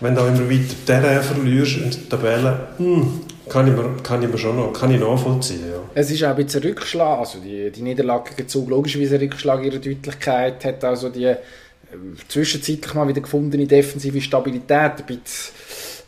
[0.00, 4.28] wenn du immer weiter Terrain verlierst in der Tabelle, hm, kann ich mir, kann ich
[4.30, 5.80] mir schon noch, kann ich nachvollziehen, ja.
[5.94, 9.64] Es ist auch ein bisschen ein Rückschlag, also die, die Niederlage Zug, logischerweise ein Rückschlag
[9.64, 11.36] ihrer Deutlichkeit, hat also die äh,
[12.28, 15.54] zwischenzeitlich mal wieder gefundene defensive Stabilität ein bisschen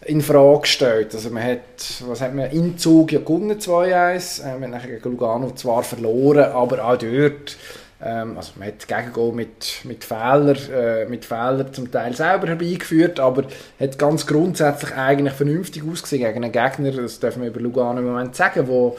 [0.07, 1.15] in Frage gestellt.
[1.15, 1.61] Also man hat,
[2.07, 6.53] was hat man, in Zug ja gewonnen 2-1, äh, man hat gegen Lugano zwar verloren,
[6.53, 7.57] aber auch dort
[8.05, 13.21] ähm, also man hat Gegengol mit, mit Fehlern äh, mit Fehler zum Teil selber herbeigeführt,
[13.21, 13.45] aber
[13.79, 18.07] hat ganz grundsätzlich eigentlich vernünftig ausgesehen gegen einen Gegner, das dürfen wir über Lugano im
[18.07, 18.97] Moment sagen, wo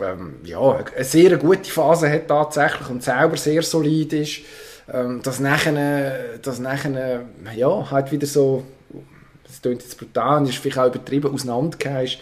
[0.00, 4.40] ähm, ja, eine sehr gute Phase hat tatsächlich und selber sehr solid ist.
[4.92, 7.22] Ähm, dass nachher, dass nachher
[7.54, 8.64] ja, halt wieder so,
[9.50, 12.18] das klingt jetzt brutal, ist vielleicht auch übertrieben, auseinandergehst.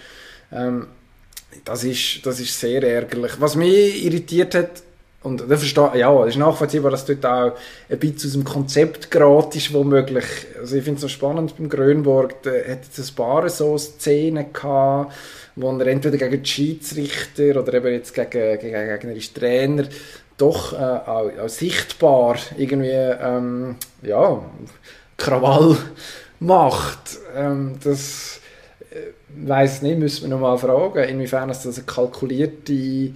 [0.52, 0.86] Ähm,
[1.64, 3.32] das ist, das ist sehr ärgerlich.
[3.38, 4.82] Was mich irritiert hat,
[5.22, 7.52] und da verstehe, ja, es ist nachvollziehbar, dass dort auch
[7.90, 10.24] ein bisschen aus dem Konzept gerät ist, womöglich.
[10.58, 14.52] Also ich finde es so spannend beim Grönborg, da hat es ein paar so Szenen
[14.52, 15.12] gehabt,
[15.56, 19.84] wo er entweder gegen die Schiedsrichter oder eben jetzt gegen, gegen gegnerische Trainer
[20.38, 24.40] doch äh, auch, auch, sichtbar irgendwie, ähm, ja,
[25.16, 25.76] Krawall
[26.40, 27.18] macht.
[27.36, 28.40] Ähm, das,
[28.90, 33.12] äh, weiß nicht, müssen wir nochmal fragen, inwiefern das eine kalkulierte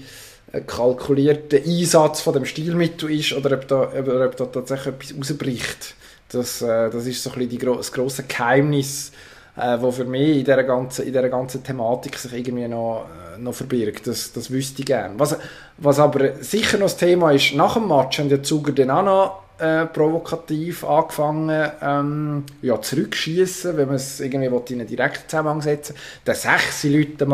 [0.52, 5.18] ein kalkulierter Einsatz von dem Stilmittel ist oder ob da, oder ob da tatsächlich etwas
[5.18, 5.94] rausbricht.
[6.30, 9.12] Das, äh, das ist so ein bisschen die, das grosse Geheimnis,
[9.56, 13.38] äh, wo für mich in dieser ganzen, in dieser ganzen Thematik sich irgendwie noch, äh,
[13.38, 14.06] noch verbirgt.
[14.06, 15.14] Das, das wüsste ich gerne.
[15.18, 15.37] Was,
[15.78, 19.02] was aber sicher noch das Thema ist, nach dem Match haben die Zuger dann auch
[19.02, 25.62] noch äh, provokativ angefangen ähm, ja, zurückschießen, wenn man es irgendwie in einen direkten Zusammenhang
[25.62, 26.03] setzen will.
[26.27, 27.27] Der 6 Leute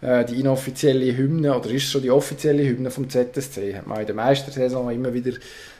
[0.00, 4.06] äh, die inoffizielle Hymne, oder ist schon die offizielle Hymne vom ZSC, hat man in
[4.06, 5.32] der Meistersaison immer wieder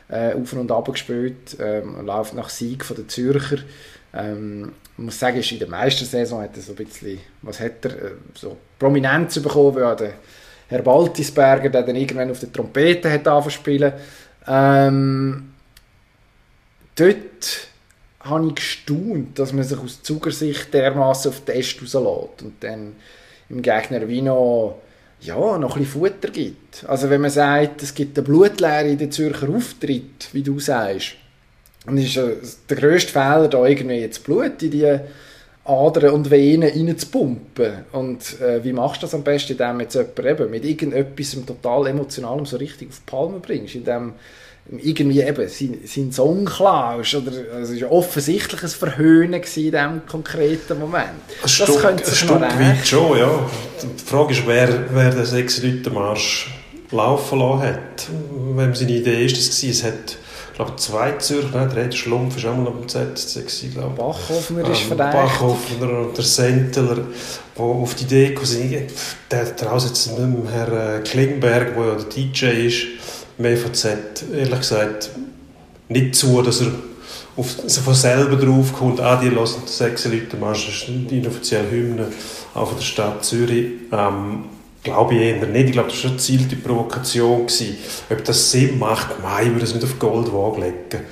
[0.08, 3.58] äh, auf und ab gespielt, ähm, läuft nach Sieg von den Zürcher.
[4.12, 7.84] Ähm, ich muss sagen, ist in der Meistersaison hat er so ein bisschen, was hat
[7.84, 10.14] er, äh, so Prominenz bekommen, weil der
[10.68, 13.92] Herr Baltisberger, der dann irgendwann auf der Trompete hat angefangen
[14.46, 15.52] ähm,
[16.96, 17.68] dort
[18.20, 22.96] habe ich gestaunt, dass man sich aus Zugersicht dermaßen auf den Test rauslässt und dann
[23.48, 24.80] im Gegner wie noch,
[25.20, 26.84] ja, noch ein bisschen Futter gibt.
[26.86, 31.16] Also wenn man sagt, es gibt eine Blutlehre in den Zürcher Auftritt, wie du sagst,
[31.84, 34.98] dann ist der grösste Fehler da irgendwie jetzt Blut in die
[35.64, 37.84] Adern und Venen reinzupumpen.
[37.92, 41.86] Und äh, wie machst du das am besten, indem jetzt jemand eben mit irgendetwas total
[41.86, 44.12] Emotionalem so richtig auf die Palme bringst, indem
[44.70, 47.14] irgendwie eben sein, sein Song klaust.
[47.14, 51.08] Oder, also es war offensichtlich ein Verhöhnen in diesem konkreten Moment.
[51.42, 53.50] Ein das könnte ein Stück weit schon, ja.
[53.82, 56.50] Die Frage ist, wer, wer den sechs Leute Marsch
[56.90, 58.08] laufen lassen hat.
[58.54, 60.18] Wenn seine Idee ist, das war, es hat
[60.54, 61.68] ich glaube, zwei Zürcher, ne?
[61.74, 63.98] der Schlumpf war auch mal am ZSC, glaube ich.
[63.98, 65.20] Bachhoffner ist verdächtig.
[65.20, 66.96] Bachhoffner und der Sentler,
[67.56, 68.86] die auf die Idee kamen,
[69.32, 72.86] der, der aussetzt mit dem Herrn Klingberg, der ja der DJ ist,
[73.36, 73.86] dem EVZ
[74.32, 75.10] ehrlich gesagt
[75.88, 76.70] nicht zu, dass er
[77.36, 82.06] auf, von selber drauf kommt, ah, die hören sechs Leute das ist die inoffizielle Hymne
[82.54, 83.72] auch von der Stadt Zürich.
[83.90, 84.44] Ähm,
[84.84, 85.66] glaube ich eher nicht.
[85.66, 87.46] Ich glaube, das war eine gezielte Provokation.
[87.46, 87.78] Gewesen.
[88.10, 91.04] Ob das Sinn macht, nein, ich würde das nicht auf Goldwaage legen.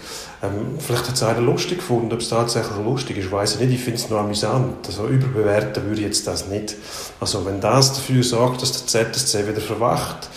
[0.43, 3.75] Ähm, vielleicht hat es einer lustig gefunden, ob es tatsächlich lustig ist, weiß ich nicht.
[3.75, 4.87] Ich finde es nur amüsant.
[4.87, 6.75] Also überbewerten würde ich jetzt das nicht.
[7.21, 10.29] Also wenn das dafür sorgt, dass der ZSC wieder verwacht,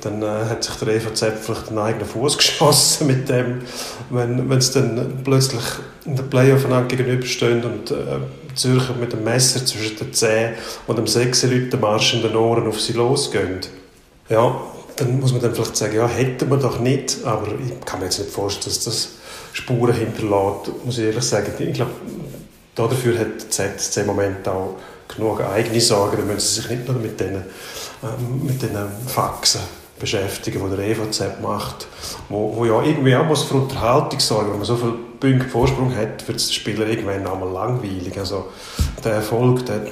[0.00, 3.62] dann äh, hat sich der EVZ vielleicht einen eigenen Fuß geschossen mit dem,
[4.10, 5.62] wenn es dann plötzlich
[6.04, 8.18] in der Playoff einander gegenüberstehen und äh,
[8.54, 10.54] Zürcher mit dem Messer zwischen den Zähnen
[10.86, 13.60] und dem sechs Leute Marsch in den Ohren auf sie losgehen.
[14.28, 14.60] Ja,
[14.96, 18.06] dann muss man dann vielleicht sagen, ja, hätten wir doch nicht, aber ich kann mir
[18.06, 19.08] jetzt nicht vorstellen, dass das
[19.52, 21.52] Spuren hinterlässt, muss ich ehrlich sagen.
[21.58, 21.92] Ich glaube,
[22.74, 24.76] dafür hat der ZSC im Moment auch
[25.14, 27.36] genug eigene Sorgen, da müssen sie sich nicht nur mit diesen,
[28.02, 29.60] ähm, mit diesen Faxen
[29.98, 31.86] beschäftigen, die der EVZ macht,
[32.28, 36.26] wo, wo ja irgendwie auch für Unterhaltung sorgen, wenn man so viele Punkte Vorsprung hat,
[36.26, 38.18] wird es den Spieler irgendwann einmal langweilig.
[38.18, 38.46] Also
[39.04, 39.86] der Erfolg, der,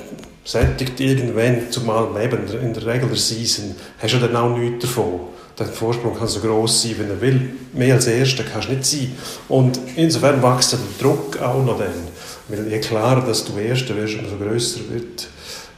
[0.45, 5.21] sättigt irgendwann, zumal eben in der Regular Season, hast du dann auch nichts davon.
[5.57, 7.51] Der Vorsprung kann so groß sein, wenn er will.
[7.73, 9.12] Mehr als Erster kannst du nicht sein.
[9.49, 12.09] Und insofern wächst der Druck auch noch dann.
[12.49, 15.29] Weil je klarer, dass du Erster wirst, umso grösser wird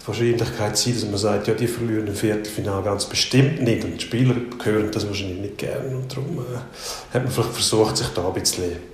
[0.01, 3.85] die Wahrscheinlichkeit sein, dass man sagt, ja, die verlieren im Viertelfinale ganz bestimmt nicht.
[3.85, 5.97] Und die Spieler hören das wahrscheinlich nicht gerne.
[5.97, 8.92] Und darum äh, hat man vielleicht versucht, sich da ein bisschen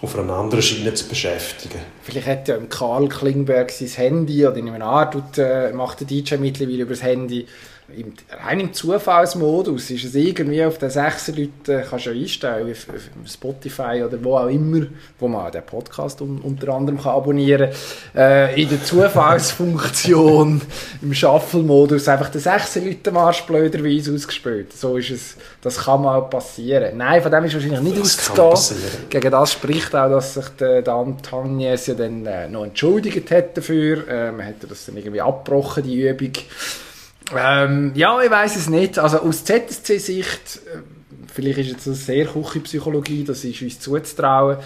[0.00, 1.80] auf einer anderen Schiene zu beschäftigen.
[2.02, 6.36] Vielleicht hat ja Karl Klingberg sein Handy, oder in einem Art äh, macht der DJ
[6.36, 7.46] mittlerweile über das Handy
[7.96, 8.12] im,
[8.44, 14.02] rein im Zufallsmodus ist es irgendwie auf den sechs Leuten kannst du einstellen, auf Spotify
[14.06, 14.86] oder wo auch immer,
[15.18, 17.70] wo man den Podcast un, unter anderem kann abonnieren
[18.12, 18.22] kann.
[18.22, 20.60] Äh, in der Zufallsfunktion
[21.02, 24.74] im Shuffle-Modus einfach den sechs Leuten Marsch blöderweise ausgespielt.
[24.74, 26.98] So ist es, das kann mal passieren.
[26.98, 29.08] Nein, von dem ist wahrscheinlich nicht auszugehen.
[29.08, 33.56] Gegen das spricht auch, dass sich der Dan Tagnes ja dann äh, noch entschuldigt hat
[33.56, 34.06] dafür.
[34.08, 36.32] Äh, man hätte das dann irgendwie abgebrochen, die Übung.
[37.36, 38.98] Ähm, ja, ich weiß es nicht.
[38.98, 40.78] Also aus ZSC-Sicht, äh,
[41.32, 44.58] vielleicht ist es sehr Küchenpsychologie, das ist uns zuzutrauen.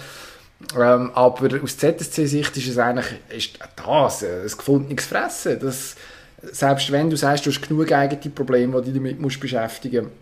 [0.79, 5.59] Ähm, aber aus ZSC-Sicht ist es eigentlich ist das, ein gefundenes Fressen.
[5.59, 5.95] Das,
[6.41, 10.13] selbst wenn du sagst, du hast genug eigene Probleme, die du damit musst beschäftigen musst,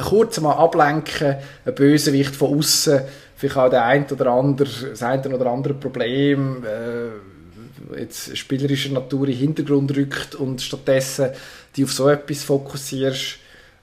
[0.00, 3.00] kurz mal ablenken, ein Bösewicht von außen,
[3.36, 9.26] vielleicht auch der ein oder andere, das ein oder andere Problem, äh, jetzt spielerischer Natur
[9.26, 11.30] in den Hintergrund rückt und stattdessen
[11.76, 13.38] dich auf so etwas fokussierst,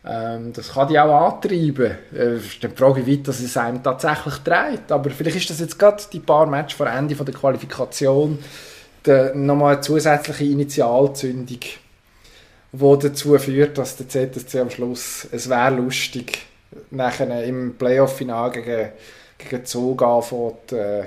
[0.05, 1.97] ähm, das kann dich auch antreiben.
[2.15, 4.91] Äh, dann frage ich, wie weit es einem tatsächlich dreht.
[4.91, 8.39] Aber vielleicht ist das jetzt gerade die paar Matches vor Ende der Qualifikation
[9.33, 11.59] nochmal eine zusätzliche Initialzündung,
[12.73, 16.39] die dazu führt, dass der ZSC am Schluss, es wäre lustig,
[16.91, 18.89] nachher im Playoff-Final gegen,
[19.37, 21.05] gegen Zug anfängt, äh,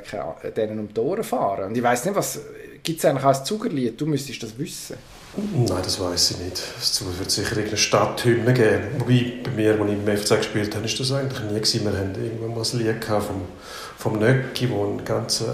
[0.56, 1.66] denen um die Ohren fahren.
[1.66, 2.40] Und ich weiß nicht, was
[2.82, 4.00] gibt es eigentlich als Zugerlied?
[4.00, 4.96] Du müsstest das wissen.
[5.36, 6.62] Nein, das weiß ich nicht.
[6.80, 8.82] Es wird sicher irgendeine Stadthymne geben.
[8.98, 11.84] Wobei, bei mir, als ich im FC gespielt habe, ist das eigentlich nie gewesen.
[11.84, 13.42] Wir hatten irgendwann mal ein Lied vom,
[13.96, 15.44] vom Nöcki, wo ein ganz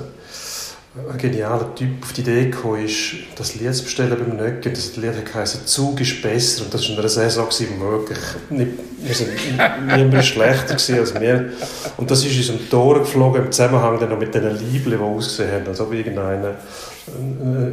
[1.11, 4.70] ein genialer Typ auf die Idee gekommen ist, das Lied zu bestellen beim Nöcki.
[4.70, 6.64] Das Lied heisst «Zug ist besser».
[6.64, 8.70] Und das war in einer Saison, wirklich nicht,
[9.02, 9.28] wir sind
[9.94, 11.52] niemand schlechter als wir.
[11.98, 15.04] Und das ist uns um die geflogen, im Zusammenhang dann noch mit diesen Lieblen, die
[15.04, 16.54] ausgesehen haben, als ob irgendeiner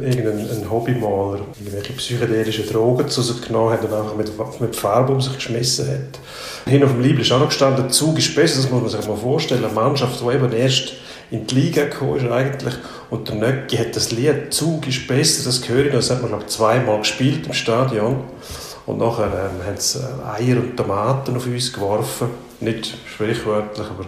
[0.02, 5.20] irgendein Hobbymaler irgendwelche psychedelischen Drogen zu sich genommen hat und einfach mit, mit Farbe um
[5.20, 6.70] sich geschmissen hat.
[6.70, 9.08] Hin auf dem Liebling ist auch noch gestanden, Zug ist besser, das muss man sich
[9.08, 9.64] mal vorstellen.
[9.64, 10.92] Eine Mannschaft, die eben erst
[11.30, 12.74] in die Liga gekommen ist eigentlich
[13.10, 16.44] und der Nöcki hat das Lied «Zug ist besser», das ich, das hat man glaube
[16.46, 18.24] ich zweimal gespielt im Stadion
[18.86, 22.28] und nachher ähm, haben sie äh, Eier und Tomaten auf uns geworfen
[22.60, 24.06] nicht sprichwörtlich, aber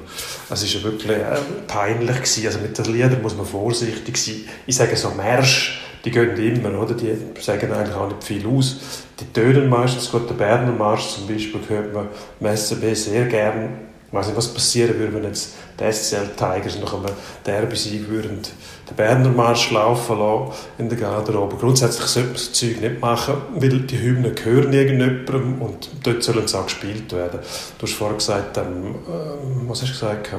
[0.51, 2.47] es war wirklich äh, peinlich gewesen.
[2.47, 4.45] Also mit den Liedern muss man vorsichtig sein.
[4.67, 6.95] Ich sage so Märsch, die gehen immer, oder?
[6.95, 8.77] Die sagen eigentlich auch nicht viel aus.
[9.21, 12.09] Die tönen meistens, gut, der Berner Marsch zum Beispiel hört man
[12.41, 13.86] im SCB sehr gern
[14.17, 17.13] ich weiß nicht, was passieren würde, wenn jetzt die SCL Tigers nach einem
[17.45, 18.43] Derby-Sieg würden
[18.89, 21.57] den Berner Marsch laufen lassen in der Garderobe.
[21.57, 26.47] Grundsätzlich sollte man das Zeug nicht machen, weil die Hymnen gehören irgendjemandem und dort sollen
[26.47, 27.41] sie auch gespielt werden.
[27.79, 30.31] Du hast vorhin gesagt, ähm, äh, was hast du gesagt?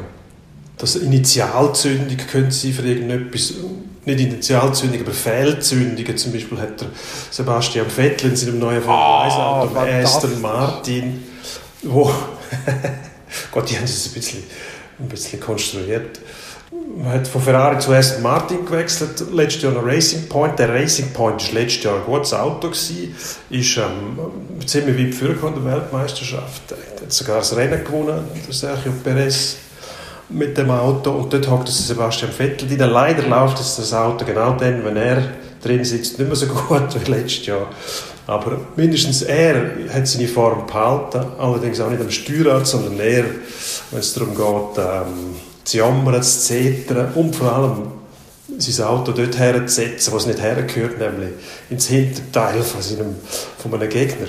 [0.77, 3.53] Dass Initialzündung könnte sein für irgendetwas,
[4.05, 6.17] nicht Initialzündung, aber Fehlzündungen.
[6.17, 6.87] Zum Beispiel hat der
[7.31, 11.23] Sebastian Vettel in seinem neuen Formel 1 Auto, Aston Martin,
[11.83, 12.09] wo
[13.51, 14.43] Gott, die haben es ein bisschen,
[14.99, 16.19] ein bisschen konstruiert.
[16.97, 20.59] Man hat von Ferrari zu Aston Martin gewechselt, letztes Jahr noch Racing Point.
[20.59, 23.15] Der Racing Point war letztes Jahr ein gutes Auto, gewesen,
[23.49, 26.63] ist ähm, ziemlich weit vorgekommen in der Weltmeisterschaft.
[26.71, 29.57] Er hat sogar das Rennen gewonnen, der Sergio Perez
[30.29, 31.11] mit dem Auto.
[31.11, 32.89] Und dort hockt Sebastian Vettel drin.
[32.89, 35.23] Leider läuft das Auto genau dann, wenn er
[35.63, 37.67] drin sitzt, nicht mehr so gut wie letztes Jahr.
[38.27, 43.23] Aber mindestens er hat seine Form behalten, allerdings auch nicht am Steuerrad, sondern eher,
[43.91, 47.87] wenn es darum geht, ähm, zu jammern, zu zetern und vor allem
[48.57, 51.29] sein Auto dort herzusetzen, wo es nicht hergehört, nämlich
[51.69, 53.15] ins Hinterteil von, seinem,
[53.57, 54.27] von einem Gegner.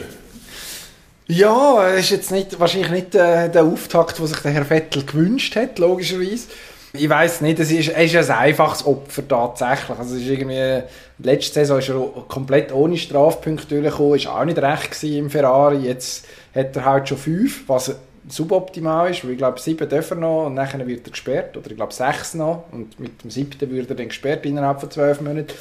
[1.27, 5.05] Ja, es ist jetzt nicht, wahrscheinlich nicht äh, der Auftakt, den sich der Herr Vettel
[5.05, 6.47] gewünscht hat, logischerweise.
[6.95, 9.99] Ich weiß nicht, es ist, ist ein einfaches Opfer tatsächlich.
[9.99, 10.83] Also es ist irgendwie,
[11.19, 15.87] letzte Saison ist er komplett ohne Strafpunkte durchgekommen, ist auch nicht recht im Ferrari.
[15.87, 17.95] Jetzt hat er halt schon fünf, was
[18.27, 21.77] suboptimal ist, weil ich glaube, sieben dürfen noch und nachher wird er gesperrt, oder ich
[21.77, 25.53] glaube sechs noch und mit dem siebten wird er dann gesperrt innerhalb von zwölf Monaten.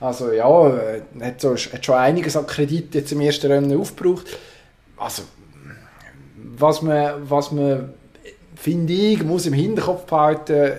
[0.00, 4.26] Also ja, er hat, so, hat schon einiges an Kredit jetzt im ersten Rennen aufgebraucht.
[4.96, 5.22] Also,
[6.36, 7.94] was man, was man
[8.66, 10.72] finde ich, muss im Hinterkopf behalten,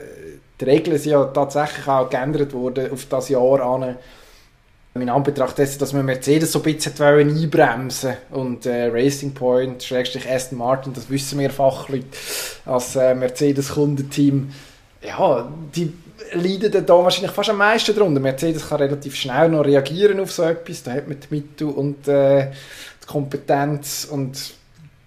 [0.59, 3.95] die Regeln sind ja tatsächlich auch geändert worden auf das Jahr an.
[4.93, 10.29] In Anbetracht dessen, dass man Mercedes so ein bisschen einbremsen und äh, Racing Point, Schrägstrich
[10.29, 12.07] Aston Martin, das wissen wir Fachleute
[12.65, 14.49] als äh, Mercedes-Kundenteam,
[15.01, 15.93] ja, die
[16.33, 18.19] leiden da wahrscheinlich fast am meisten darunter.
[18.19, 22.05] Mercedes kann relativ schnell noch reagieren auf so etwas, da hat man die Mittel und
[22.09, 22.51] äh,
[23.01, 24.57] die Kompetenz und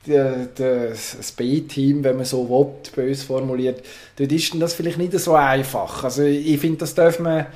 [0.07, 3.83] das B-Team, wenn man so will, bös formuliert,
[4.17, 6.05] dort ist das vielleicht nicht so einfach.
[6.05, 7.47] Also ich finde, das darf man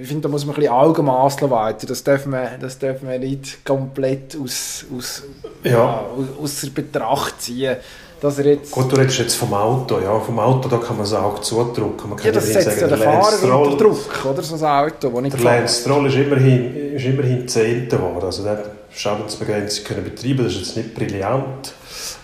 [0.00, 1.86] ich finde, da muss man ein bisschen Augenmaß walten.
[1.86, 5.22] Das dürfen wir, das dürfen wir nicht komplett aus, aus,
[5.64, 5.70] ja.
[5.70, 6.06] ja
[6.42, 7.76] aus, Betracht ziehen.
[8.20, 10.18] Dass er jetzt Gut, du redest jetzt vom Auto, ja.
[10.20, 12.08] Vom Auto da kann man es auch zudrücken.
[12.08, 14.42] Man kann ja, das setzt sagen, ja den Fahrer unter Druck, oder?
[14.42, 18.24] So ein Auto, wo nicht Der Lance Stroll ist immerhin, ist immerhin Zehnter geworden.
[18.24, 18.64] Also der
[18.94, 21.74] Schadensbegrenzung können betreiben, das ist jetzt nicht brillant.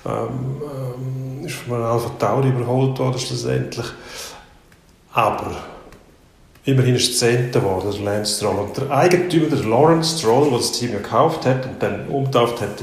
[0.07, 3.87] Ähm, ähm, ist von Alpha Tauri überholt worden schlussendlich.
[5.13, 5.57] Aber
[6.69, 8.59] Immerhin ist es Zehnter geworden, der Lance Stroll.
[8.59, 12.83] Und der Eigentümer, der Lawrence Stroll, der das Team gekauft hat und dann umtauft hat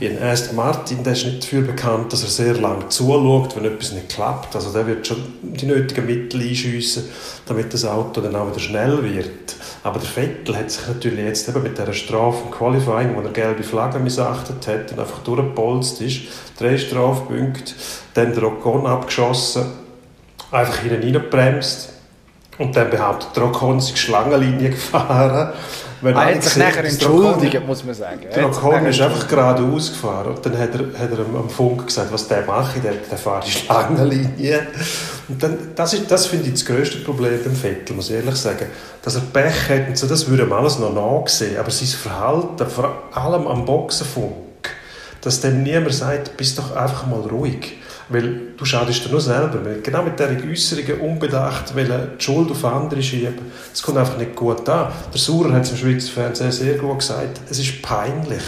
[0.00, 3.66] in, in Aston Martin, der ist nicht dafür bekannt, dass er sehr lange zuschaut, wenn
[3.66, 4.56] etwas nicht klappt.
[4.56, 7.04] Also der wird schon die nötigen Mittel einschiessen,
[7.46, 9.54] damit das Auto dann auch wieder schnell wird.
[9.84, 13.30] Aber der Vettel hat sich natürlich jetzt eben mit dieser Strafe im Qualifying, wo er
[13.30, 16.22] gelbe Flagge missachtet hat und einfach durchgepolzt ist,
[16.58, 17.74] drei Strafpunkte,
[18.14, 19.66] dann der Ocon abgeschossen,
[20.50, 21.90] einfach hineingebremst
[22.56, 25.52] und dann behauptet der Ocon, sei Schlangenlinie gefahren.
[26.00, 28.20] Wenn er hat sich nachher entschuldigt, muss man sagen.
[28.34, 30.34] Der Ocon ist einfach geradeaus gefahren.
[30.34, 33.46] Und dann hat er, hat er am Funk gesagt, was der mache, der, der fahrt
[33.46, 34.66] die Schlangenlinie.
[35.28, 38.36] Und dann, das, ist, das finde ich das grösste Problem beim Vettel, muss ich ehrlich
[38.36, 38.66] sagen.
[39.02, 41.58] Dass er Pech hat und so, das würde man alles noch nachsehen.
[41.58, 44.34] Aber sein Verhalten, vor allem am Boxenfunk,
[45.20, 47.78] dass dem niemand sagt, bist doch einfach mal ruhig.
[48.08, 49.64] Weil du schadest dir nur selber.
[49.64, 53.34] Weil genau mit diesen Äußerungen unbedacht weil die Schuld auf andere schieben,
[53.70, 54.92] das kommt einfach nicht gut an.
[55.12, 58.42] Der Saurer hat es im Schweizer Fernsehen sehr gut gesagt, es ist peinlich.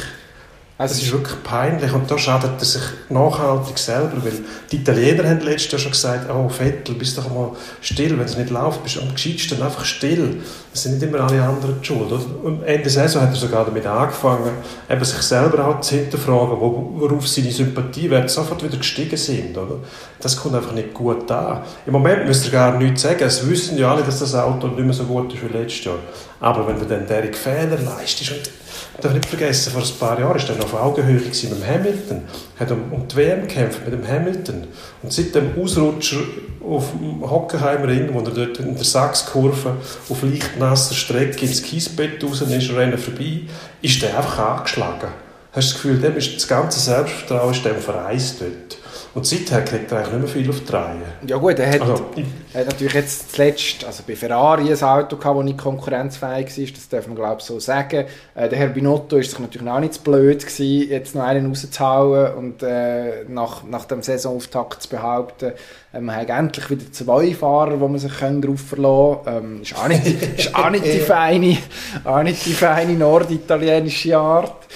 [0.79, 5.27] Also es ist wirklich peinlich und da schadet er sich nachhaltig selber, weil die Italiener
[5.27, 8.83] haben letztes Jahr schon gesagt, oh Vettel, bist doch mal still, wenn es nicht läuft,
[8.83, 10.43] bist du am gescheitsten einfach still.
[10.71, 12.13] Das sind nicht immer alle anderen die schuld.
[12.45, 14.51] Am Ende Saison hat er sogar damit angefangen,
[14.91, 19.57] eben sich selber auch zu hinterfragen, worauf seine Sympathiewerte sofort wieder gestiegen sind.
[19.57, 19.77] Oder?
[20.21, 21.63] Das kommt einfach nicht gut an.
[21.87, 24.85] Im Moment müsst ihr gar nichts sagen, es wissen ja alle, dass das Auto nicht
[24.85, 25.99] mehr so gut ist wie letztes Jahr.
[26.39, 28.66] Aber wenn du dann derige Fehler leistest und
[29.01, 32.23] darf nicht vergessen, vor ein paar Jahren war er auf Augenhöhe mit dem Hamilton,
[32.59, 34.67] hat um, um die WM gekämpft mit dem Hamilton.
[35.03, 36.21] Und seit dem Ausrutscher
[36.65, 39.77] auf dem Hockenheimring, wo er dort in der Sachskurve
[40.09, 43.43] auf leicht nasser Strecke ins Kiesbett raus ist, rennen vorbei,
[43.83, 45.09] ist er einfach angeschlagen.
[45.53, 48.79] Hast du das Gefühl, dem ist das ganze Selbstvertrauen ist dem vereist dort.
[49.17, 50.97] Und seither kriegt er eigentlich nicht mehr viel auf die Reihe.
[51.27, 52.05] Ja gut, er hat, also,
[52.53, 56.67] er hat natürlich jetzt zuletzt, also bei Ferrari ein Auto gehabt, das nicht konkurrenzfähig war,
[56.75, 58.05] das darf man glaube ich so sagen.
[58.35, 61.47] Äh, der Herr Binotto ist sich natürlich auch nicht zu blöd gewesen, jetzt noch einen
[61.47, 65.53] rauszuhauen und äh, nach, nach dem Saisonauftakt zu behaupten,
[65.95, 69.37] äh, man hat endlich wieder zwei Fahrer, wo man sich darauf verlassen kann.
[69.45, 70.07] Ähm, ist auch nicht,
[70.37, 71.57] ist auch nicht die feine,
[72.05, 74.67] auch nicht die feine norditalienische Art.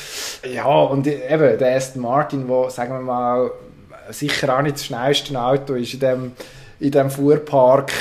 [0.50, 3.50] Ja, und eben der Aston Martin, wo, sagen wir mal,
[4.12, 6.32] sicher auch nicht das schnellste Auto ist in dem,
[6.80, 7.92] in dem Fuhrpark.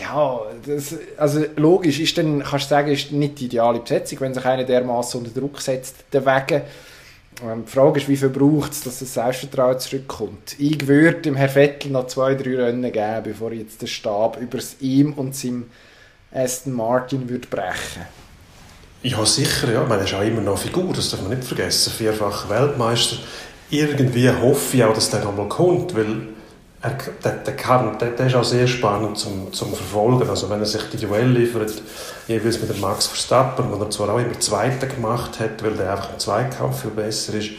[0.00, 4.34] Ja, das, also logisch, ist dann, kannst du sagen, ist nicht die ideale Besetzung, wenn
[4.34, 6.62] sich einer dermaßen unter Druck setzt, der Wege.
[7.42, 10.56] Ähm, die Frage ist, wie viel braucht es, dass das Selbstvertrauen zurückkommt.
[10.58, 14.58] Ich würde dem Herrn Vettel noch zwei, drei Rennen geben, bevor jetzt der Stab über
[14.80, 15.70] ihm und seinem
[16.32, 18.02] Aston Martin würde brechen
[19.02, 19.82] Ja, sicher, ja.
[19.82, 21.92] Ich meine, er ist auch immer noch eine Figur, das darf man nicht vergessen.
[21.92, 23.18] Vierfacher Weltmeister
[23.78, 26.28] irgendwie hoffe ich auch, dass der nochmal kommt, weil
[26.82, 30.28] er, der, der, kann, der, der, ist auch sehr spannend zum, zum Verfolgen.
[30.28, 31.72] Also wenn er sich die Duell liefert,
[32.28, 35.92] jeweils mit dem Max Verstappen, wo er zwar auch immer Zweiter gemacht hat, weil der
[35.92, 37.50] einfach im Zweikampf viel besser ist.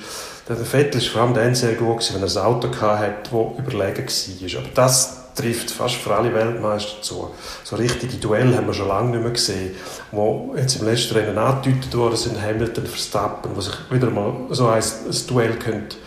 [0.48, 3.58] Der Vettel ist vor allem dann sehr gut gewesen, wenn er ein Auto hatte, das
[3.58, 4.60] überlegen war.
[4.60, 7.32] Aber das trifft fast für alle Weltmeister zu.
[7.64, 9.76] So richtige Duelle haben wir schon lange nicht mehr gesehen,
[10.12, 14.68] wo jetzt im letzten Rennen angedeutet worden sind, Hamilton, Verstappen, wo sich wieder mal so
[14.68, 15.98] ein, ein Duell könnte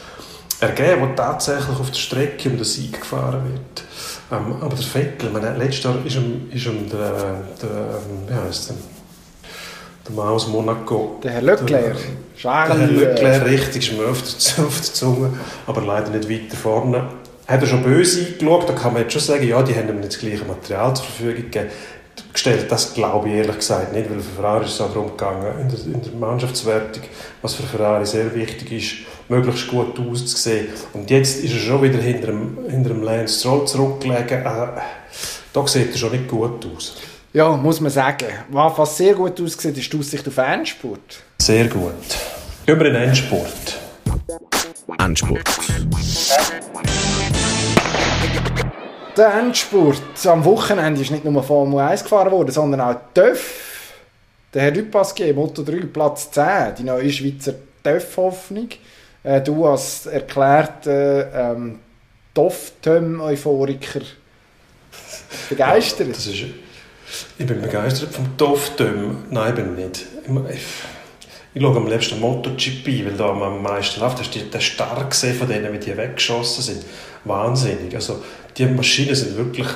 [0.61, 3.85] ergeben, wo tatsächlich auf der Strecke um den Sieg gefahren wird.
[4.31, 7.13] Ähm, aber der Vettel, meine, letztes Jahr ist um, ist um der,
[7.63, 8.77] der, wie heißt der,
[10.09, 11.21] der Mann aus Monaco.
[11.23, 11.97] Der Herr Leclerc.
[12.43, 15.33] Der, der Herr Leclerc, richtig, ist mir auf der, auf der Zunge,
[15.67, 17.05] aber leider nicht weiter vorne
[17.49, 19.97] hat er schon böse eingeschaut, da kann man jetzt schon sagen, ja, die haben ihm
[19.97, 21.69] nicht das gleiche Material zur Verfügung gegeben.
[22.33, 25.61] Gestellt, das glaube ich ehrlich gesagt nicht, weil für Ferrari ist es auch darum gegangen,
[25.61, 27.03] in der, in der Mannschaftswertung,
[27.43, 28.93] was für Ferrari sehr wichtig ist,
[29.29, 30.69] möglichst gut auszusehen.
[30.93, 34.45] Und jetzt ist er schon wieder hinter dem, hinter dem Lance Stroll zurückgelegen.
[34.45, 34.81] Äh,
[35.53, 36.97] da sieht er schon nicht gut aus.
[37.33, 38.29] Ja, muss man sagen.
[38.51, 41.23] Was sehr gut aussieht, ist die Aussicht auf Endspurt.
[41.41, 41.93] Sehr gut.
[42.67, 43.79] Gehen wir in Endspurt.
[44.99, 45.45] Endspurt.
[49.17, 53.95] Der Endspurt am Wochenende ist nicht nur Formel 1 gefahren worden, sondern auch TÜV.
[54.55, 58.69] Der Herr Dupasquier, Moto 3, Platz 10, die neue Schweizer TÜV-Hoffnung.
[59.25, 61.81] Äh, du als erklärter ähm,
[62.35, 64.03] TOF-Töm-Euphoriker
[65.49, 66.09] begeistert.
[66.09, 66.29] Ja, ist,
[67.39, 69.25] ich bin begeistert vom TOF-Töm.
[69.31, 70.07] Nein, ich bin nicht.
[70.55, 70.65] Ich,
[71.59, 74.21] ich schaue am liebsten MotoGP, weil da am meisten läuft.
[74.21, 76.85] Hast du den stark gesehen von denen, wie die weggeschossen sind?
[77.25, 77.95] Wahnsinnig.
[77.95, 78.23] Also,
[78.57, 79.67] die Maschinen sind wirklich...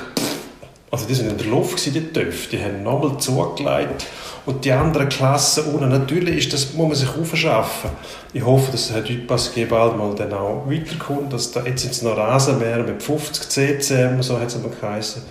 [0.89, 2.49] Also die sind in der Luft, die TÜV.
[2.49, 4.05] Die haben nochmal zugelegt.
[4.45, 7.89] Und die anderen Klassen unten, natürlich ist das, muss man sich aufschaffen.
[8.31, 11.33] Ich hoffe, dass Herr Dupasquier bald mal dann auch weiterkommt.
[11.33, 15.23] Dass da, jetzt es noch Rasenmäher mit 50 CCM, so hat es immer geheißen,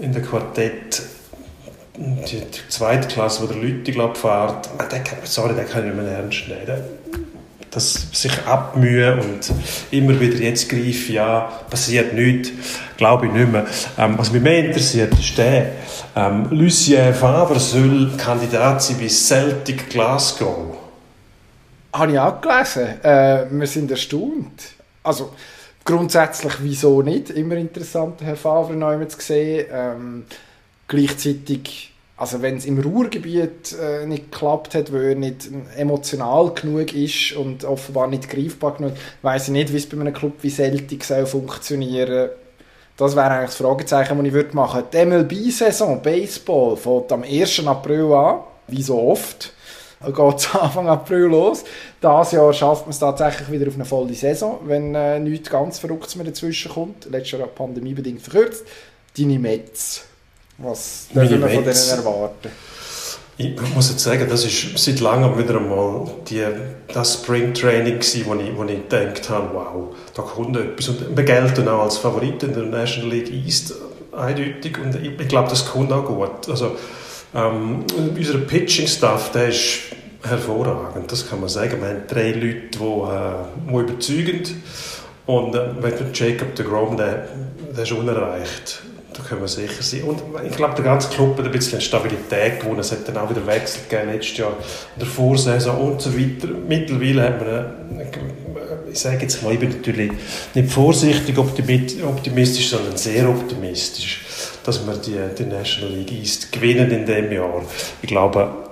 [0.00, 1.00] in der Quartett
[2.00, 6.12] die, zweite Klasse, wo der Leute glaub, fährt, den, sorry, den kann ich nicht mehr
[6.12, 6.82] ernst nehmen.
[7.70, 9.52] Das sich abmühen und
[9.92, 12.50] immer wieder jetzt greifen, ja, passiert nichts,
[12.96, 13.66] glaube ich nicht mehr.
[13.96, 15.72] Ähm, was mich mehr interessiert, ist der,
[16.16, 20.76] ähm, Lucien Favre soll Kandidat sein bei Celtic Glasgow.
[21.92, 23.04] Habe ich auch gelesen.
[23.04, 24.62] Äh, wir sind erstaunt.
[25.02, 25.32] Also,
[25.84, 27.30] grundsätzlich, wieso nicht?
[27.30, 29.66] Immer interessant, Herr Favre neu zu sehen.
[29.72, 30.24] Ähm,
[30.88, 31.89] gleichzeitig
[32.20, 37.32] also wenn es im Ruhrgebiet äh, nicht geklappt hat, weil er nicht emotional genug ist
[37.32, 38.92] und offenbar nicht greifbar genug,
[39.22, 42.28] weiß ich nicht, wie es bei einem Club wie Celtic soll funktionieren
[42.98, 47.66] Das wäre eigentlich das Fragezeichen, das ich würde machen Die MLB-Saison, Baseball, fängt am 1.
[47.66, 49.54] April an, wie so oft.
[50.04, 51.64] Geht es Anfang April los.
[52.02, 55.78] Dieses Jahr schafft man es tatsächlich wieder auf eine volle Saison, wenn äh, nichts ganz
[55.78, 57.06] Verrücktes mehr dazwischen kommt.
[57.10, 58.66] Letztes Jahr pandemiebedingt verkürzt.
[59.16, 60.09] Deine Mets.
[60.62, 62.48] Was dürfen wir von denen erwarten?
[63.38, 66.44] Ich muss jetzt sagen, das ist seit langem wieder einmal die,
[66.92, 70.88] das Springtraining gewesen, wo ich, wo ich gedacht habe, wow, da kommt etwas.
[70.90, 73.72] Und wir gelten auch als Favorit in der National League East
[74.12, 76.50] eindeutig und ich, ich glaube, das kommt auch gut.
[76.50, 76.76] Also,
[77.34, 77.84] ähm,
[78.14, 79.78] unser Pitching-Staff, der ist
[80.22, 81.80] hervorragend, das kann man sagen.
[81.80, 84.52] Wir haben drei Leute, die, äh, die überzeugend
[85.24, 85.70] und äh,
[86.12, 87.28] Jacob de Grom, der,
[87.74, 88.82] der ist unerreicht.
[89.12, 90.02] Da können wir sicher sein.
[90.04, 92.80] Und ich glaube, der ganze Club hat ein bisschen Stabilität gewonnen.
[92.80, 96.48] Es hat dann auch wieder Wechsel gegeben letztes Jahr in der Vorsaison und so weiter.
[96.68, 97.74] Mittlerweile haben wir,
[98.92, 100.12] ich sage jetzt mal, ich bin natürlich
[100.54, 104.22] nicht vorsichtig optimistisch, sondern sehr optimistisch,
[104.64, 107.64] dass wir die, die National League East gewinnen in diesem Jahr.
[108.02, 108.69] Ich glaube,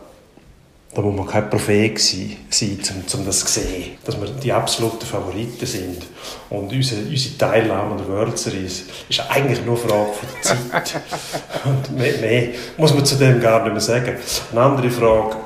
[0.98, 5.06] da muss man kein Prophet sein, um, um das zu sehen, dass wir die absoluten
[5.06, 6.04] Favoriten sind.
[6.50, 10.82] Und unsere, unsere Teilnahme an der World Series ist eigentlich nur eine Frage von der
[10.82, 11.02] Zeit.
[11.64, 14.16] Und mehr, mehr, muss man zu dem gar nicht mehr sagen.
[14.50, 15.36] Eine andere Frage,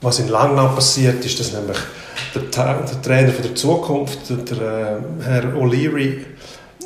[0.00, 1.78] was in Langnau passiert, ist, dass nämlich
[2.34, 6.24] der, der Trainer von der Zukunft, der, der äh, Herr O'Leary,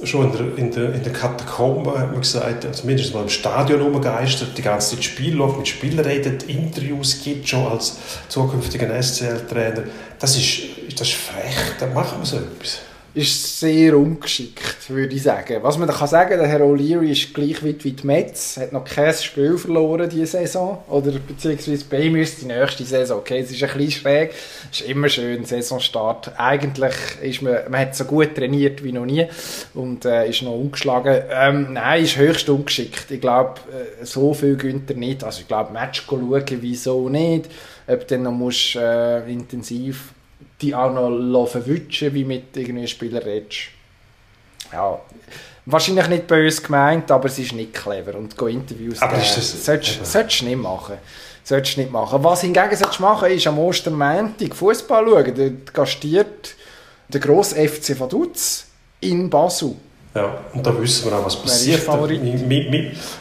[0.05, 3.81] schon in der, in der, in der Katakombe, hat man gesagt, mindestens mal im Stadion
[3.81, 7.97] rumgeistert, die ganze Zeit Spiel läuft, mit Spielern redet, Interviews gibt schon als
[8.29, 9.85] zukünftigen SCL-Trainer.
[10.19, 10.61] Das ist,
[10.99, 12.81] das ist frech, da machen wir so etwas
[13.17, 15.63] ist sehr ungeschickt, würde ich sagen.
[15.63, 18.75] Was man da kann sagen, der Herr O'Leary ist gleich weit wie die Metz, hat
[18.75, 23.21] noch kein Spiel verloren diese Saison, oder beziehungsweise bei ihm ist die nächste Saison.
[23.21, 24.35] Okay, es ist ein bisschen schräg,
[24.71, 26.39] ist immer schön, Saisonstart.
[26.39, 29.27] Eigentlich ist man, man hat so gut trainiert wie noch nie
[29.73, 31.23] und äh, ist noch ungeschlagen.
[31.31, 33.11] Ähm, nein, ist höchst ungeschickt.
[33.11, 35.25] Ich glaube, äh, so viel gönnt er nicht.
[35.25, 37.47] Also ich glaube, Match schauen, wieso nicht.
[37.87, 40.13] Ob du dann noch musst, äh, intensiv
[40.61, 43.69] die auch noch verwutschen, wie mit irgendwie Spielern redest.
[44.73, 44.99] Ja,
[45.67, 48.15] wahrscheinlich nicht böse gemeint, aber es ist nicht clever.
[48.15, 50.97] Und go Interviews aber ist das, solltest, du nicht machen.
[51.45, 52.25] Solltest nicht machen.
[52.25, 55.35] Was hingegen solltest du machen, ist am Ostermäntig Fußball schauen.
[55.35, 56.55] Dort gastiert
[57.09, 58.67] der grosse FC Vaduz
[59.01, 59.77] in Basel.
[60.17, 61.81] Ja, und da wissen wir auch, was passiert.
[61.81, 62.23] Favorit?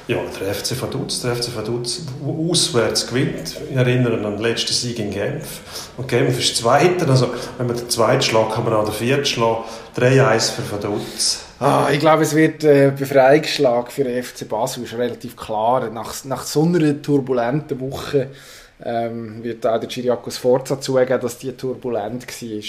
[0.08, 3.58] Ja, der FC Vaduz, der FC Vaduz auswärts gewinnt.
[3.70, 5.60] Ich erinnere an den letzten Sieg in Genf.
[5.98, 9.26] Und Genf ist Zweiter, also wenn man den zweiten schlägt, kann man auch den vierten
[9.26, 9.66] schlagen.
[9.98, 11.42] 3-1 für Vaduz.
[11.60, 15.90] Ah, ich glaube, es wird äh, Befreiungsschlag für den FC Basel, ist relativ klar.
[15.90, 18.30] Nach, nach so einer turbulenten Woche
[18.82, 22.62] ähm, wird auch der Chiriakos Forza zugeben, dass die turbulent war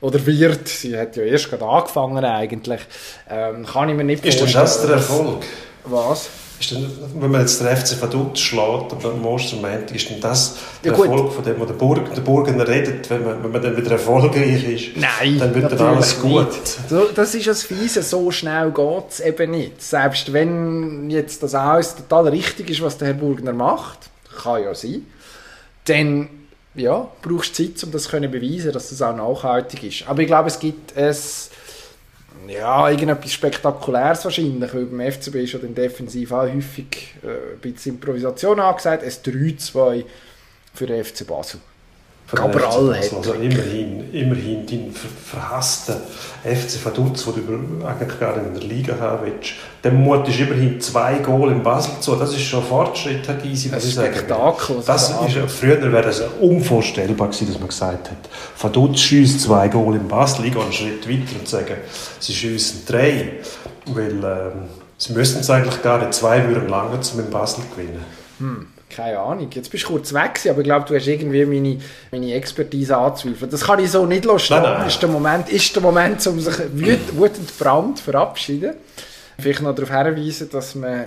[0.00, 0.68] oder wird.
[0.68, 2.80] Sie hat ja erst gerade angefangen eigentlich.
[3.28, 4.46] Ähm, kann ich mir nicht vorstellen.
[4.46, 5.44] Ist das der Erfolg?
[5.84, 6.30] Was?
[6.60, 10.56] ist dann, wenn man jetzt den FC Vaduz schlägt und am Ostermontag, ist dann das
[10.84, 13.62] der ja, Erfolg, von dem wo der, Burg, der Burgener redet, wenn man, wenn man
[13.62, 16.48] dann wieder erfolgreich ist, Nein, dann wird dann alles gut.
[16.88, 19.82] So, das ist das Fiese, so schnell geht es eben nicht.
[19.82, 24.10] Selbst wenn jetzt das alles total richtig ist, was der Herr Burgener macht,
[24.42, 25.06] kann ja sein,
[25.86, 26.28] dann
[26.74, 30.08] ja, brauchst Zeit, um das zu beweisen, dass das auch nachhaltig ist.
[30.08, 31.50] Aber ich glaube, es gibt es
[32.46, 37.60] ja, irgendetwas Spektakuläres wahrscheinlich, weil beim FCB ist ja dann defensiv auch häufig äh, ein
[37.60, 39.02] bisschen Improvisation angesagt.
[39.02, 40.04] Es 3-2
[40.72, 41.60] für den FC Basel.
[42.32, 43.12] Cabral hat.
[43.12, 45.96] Also immerhin, immerhin dein verhasster
[46.44, 47.46] FC Vaduz, den
[47.80, 49.52] du eigentlich gar nicht in der Liga haben willst,
[49.84, 52.14] dem mutest immerhin zwei Goal in Basel zu.
[52.16, 54.14] Das ist schon ein Fortschritt, Herr Gysi, muss ich sagen.
[54.14, 54.76] Spektakel.
[54.86, 58.18] Das ist, früher wäre das unvorstellbar gewesen, dass man gesagt hat,
[58.58, 61.78] Vaduz schießt zwei Goal in Basel, ich gehe einen Schritt weiter und sage,
[62.18, 63.32] sie schießen drei.
[63.86, 64.68] Weil ähm,
[64.98, 68.04] sie müssten es eigentlich gar nicht, zwei würden lange, um in Basel gewinnen.
[68.38, 69.48] Hm keine Ahnung.
[69.52, 71.78] Jetzt bist du kurz weg, aber ich glaube, du hast irgendwie meine,
[72.10, 73.50] meine Expertise anzweifeln.
[73.50, 74.54] Das kann ich so nicht lassen.
[74.54, 74.86] Nein, nein.
[74.86, 78.74] Ist der Moment, ist der Moment, um sich wütend Brand zu verabschieden.
[79.38, 81.06] Vielleicht noch darauf hinweisen, dass man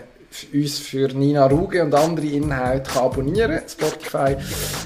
[0.52, 3.70] uns für Nina Ruge und andere Inhalte kann abonnieren kann.
[3.70, 4.36] Spotify,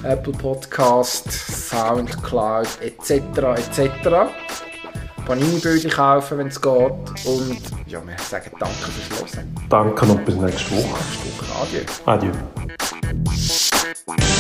[0.04, 3.12] Apple Podcast, Soundcloud etc.
[3.56, 4.28] etc.
[5.26, 6.72] Panini-Böden kaufen, wenn es geht.
[7.26, 9.56] Und ja, wir sagen danke fürs Hören.
[9.70, 10.82] Danke und bis nächste Woche.
[10.82, 11.62] Nächste Woche.
[11.62, 11.82] Adieu.
[12.06, 12.77] Adieu.
[14.06, 14.37] one.